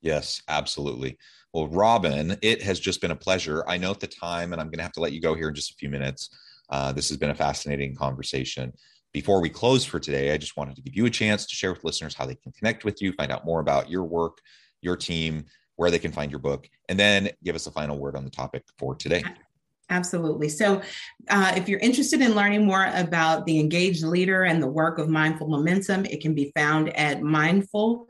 Yes, 0.00 0.42
absolutely. 0.48 1.16
Well, 1.52 1.68
Robin, 1.68 2.36
it 2.42 2.62
has 2.62 2.80
just 2.80 3.00
been 3.00 3.10
a 3.10 3.16
pleasure. 3.16 3.64
I 3.68 3.76
note 3.76 4.00
the 4.00 4.06
time, 4.06 4.52
and 4.52 4.60
I'm 4.60 4.68
going 4.68 4.78
to 4.78 4.82
have 4.82 4.92
to 4.92 5.00
let 5.00 5.12
you 5.12 5.20
go 5.20 5.34
here 5.34 5.48
in 5.48 5.54
just 5.54 5.70
a 5.70 5.74
few 5.74 5.90
minutes. 5.90 6.30
Uh, 6.70 6.92
this 6.92 7.08
has 7.08 7.18
been 7.18 7.30
a 7.30 7.34
fascinating 7.34 7.94
conversation. 7.94 8.72
Before 9.12 9.42
we 9.42 9.50
close 9.50 9.84
for 9.84 10.00
today, 10.00 10.32
I 10.32 10.38
just 10.38 10.56
wanted 10.56 10.74
to 10.76 10.82
give 10.82 10.96
you 10.96 11.04
a 11.04 11.10
chance 11.10 11.46
to 11.46 11.54
share 11.54 11.72
with 11.72 11.84
listeners 11.84 12.14
how 12.14 12.24
they 12.24 12.34
can 12.34 12.52
connect 12.52 12.84
with 12.84 13.02
you, 13.02 13.12
find 13.12 13.30
out 13.30 13.44
more 13.44 13.60
about 13.60 13.90
your 13.90 14.04
work, 14.04 14.38
your 14.80 14.96
team, 14.96 15.44
where 15.76 15.90
they 15.90 15.98
can 15.98 16.12
find 16.12 16.30
your 16.30 16.40
book, 16.40 16.68
and 16.88 16.98
then 16.98 17.28
give 17.44 17.54
us 17.54 17.66
a 17.66 17.70
final 17.70 17.98
word 17.98 18.16
on 18.16 18.24
the 18.24 18.30
topic 18.30 18.64
for 18.78 18.94
today. 18.94 19.22
Absolutely. 19.90 20.48
So, 20.48 20.80
uh, 21.28 21.52
if 21.56 21.68
you're 21.68 21.80
interested 21.80 22.20
in 22.20 22.34
learning 22.34 22.64
more 22.64 22.90
about 22.94 23.44
the 23.44 23.58
engaged 23.60 24.04
leader 24.04 24.44
and 24.44 24.62
the 24.62 24.66
work 24.66 24.98
of 24.98 25.08
Mindful 25.08 25.48
Momentum, 25.48 26.06
it 26.06 26.20
can 26.20 26.34
be 26.34 26.50
found 26.54 26.96
at 26.96 27.20
mindful 27.20 28.08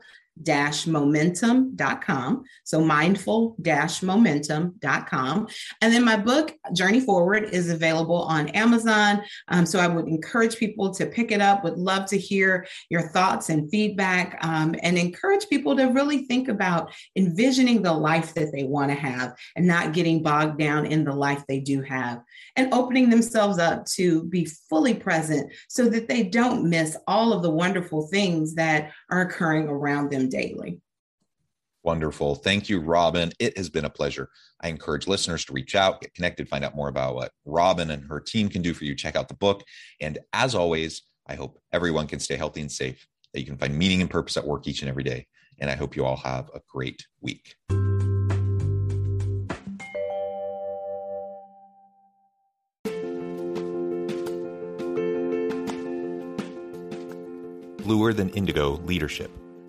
momentum.com. 0.87 2.43
So 2.63 2.81
mindful 2.81 3.55
momentum.com. 4.03 5.47
And 5.81 5.93
then 5.93 6.03
my 6.03 6.17
book, 6.17 6.55
Journey 6.73 6.99
Forward, 6.99 7.45
is 7.45 7.69
available 7.69 8.23
on 8.23 8.49
Amazon. 8.49 9.21
Um, 9.47 9.65
so 9.65 9.79
I 9.79 9.87
would 9.87 10.07
encourage 10.07 10.57
people 10.57 10.93
to 10.95 11.05
pick 11.05 11.31
it 11.31 11.41
up. 11.41 11.63
Would 11.63 11.77
love 11.77 12.05
to 12.07 12.17
hear 12.17 12.67
your 12.89 13.09
thoughts 13.09 13.49
and 13.49 13.69
feedback 13.69 14.37
um, 14.41 14.75
and 14.81 14.97
encourage 14.97 15.47
people 15.47 15.75
to 15.77 15.85
really 15.85 16.25
think 16.25 16.49
about 16.49 16.91
envisioning 17.15 17.81
the 17.81 17.93
life 17.93 18.33
that 18.33 18.51
they 18.51 18.63
want 18.63 18.89
to 18.89 18.95
have 18.95 19.35
and 19.55 19.67
not 19.67 19.93
getting 19.93 20.23
bogged 20.23 20.57
down 20.57 20.85
in 20.85 21.03
the 21.03 21.13
life 21.13 21.43
they 21.47 21.59
do 21.59 21.81
have 21.81 22.21
and 22.55 22.73
opening 22.73 23.09
themselves 23.09 23.59
up 23.59 23.85
to 23.85 24.23
be 24.25 24.45
fully 24.45 24.93
present 24.93 25.51
so 25.67 25.89
that 25.89 26.07
they 26.07 26.23
don't 26.23 26.69
miss 26.69 26.97
all 27.07 27.33
of 27.33 27.41
the 27.41 27.49
wonderful 27.49 28.07
things 28.07 28.55
that 28.55 28.91
are 29.09 29.21
occurring 29.21 29.67
around 29.67 30.09
daily. 30.27 30.81
Wonderful. 31.83 32.35
Thank 32.35 32.69
you, 32.69 32.79
Robin. 32.79 33.33
It 33.39 33.57
has 33.57 33.69
been 33.69 33.83
a 33.83 33.89
pleasure. 33.89 34.29
I 34.61 34.69
encourage 34.69 35.05
listeners 35.05 35.43
to 35.45 35.53
reach 35.53 35.75
out, 35.75 35.99
get 35.99 36.13
connected, 36.13 36.47
find 36.47 36.63
out 36.63 36.75
more 36.75 36.87
about 36.87 37.15
what 37.15 37.33
Robin 37.43 37.91
and 37.91 38.05
her 38.05 38.21
team 38.21 38.47
can 38.47 38.61
do 38.61 38.73
for 38.73 38.85
you. 38.85 38.95
Check 38.95 39.17
out 39.17 39.27
the 39.27 39.33
book. 39.33 39.63
And 39.99 40.17
as 40.31 40.55
always, 40.55 41.01
I 41.27 41.35
hope 41.35 41.59
everyone 41.73 42.07
can 42.07 42.19
stay 42.19 42.37
healthy 42.37 42.61
and 42.61 42.71
safe, 42.71 43.05
that 43.33 43.41
you 43.41 43.45
can 43.45 43.57
find 43.57 43.77
meaning 43.77 43.99
and 43.99 44.09
purpose 44.09 44.37
at 44.37 44.47
work 44.47 44.65
each 44.65 44.81
and 44.81 44.89
every 44.89 45.03
day. 45.03 45.27
And 45.59 45.69
I 45.69 45.75
hope 45.75 45.97
you 45.97 46.05
all 46.05 46.17
have 46.17 46.49
a 46.55 46.61
great 46.69 47.05
week. 47.19 47.55
Bluer 57.83 58.13
Than 58.13 58.29
Indigo 58.29 58.77
Leadership 58.85 59.29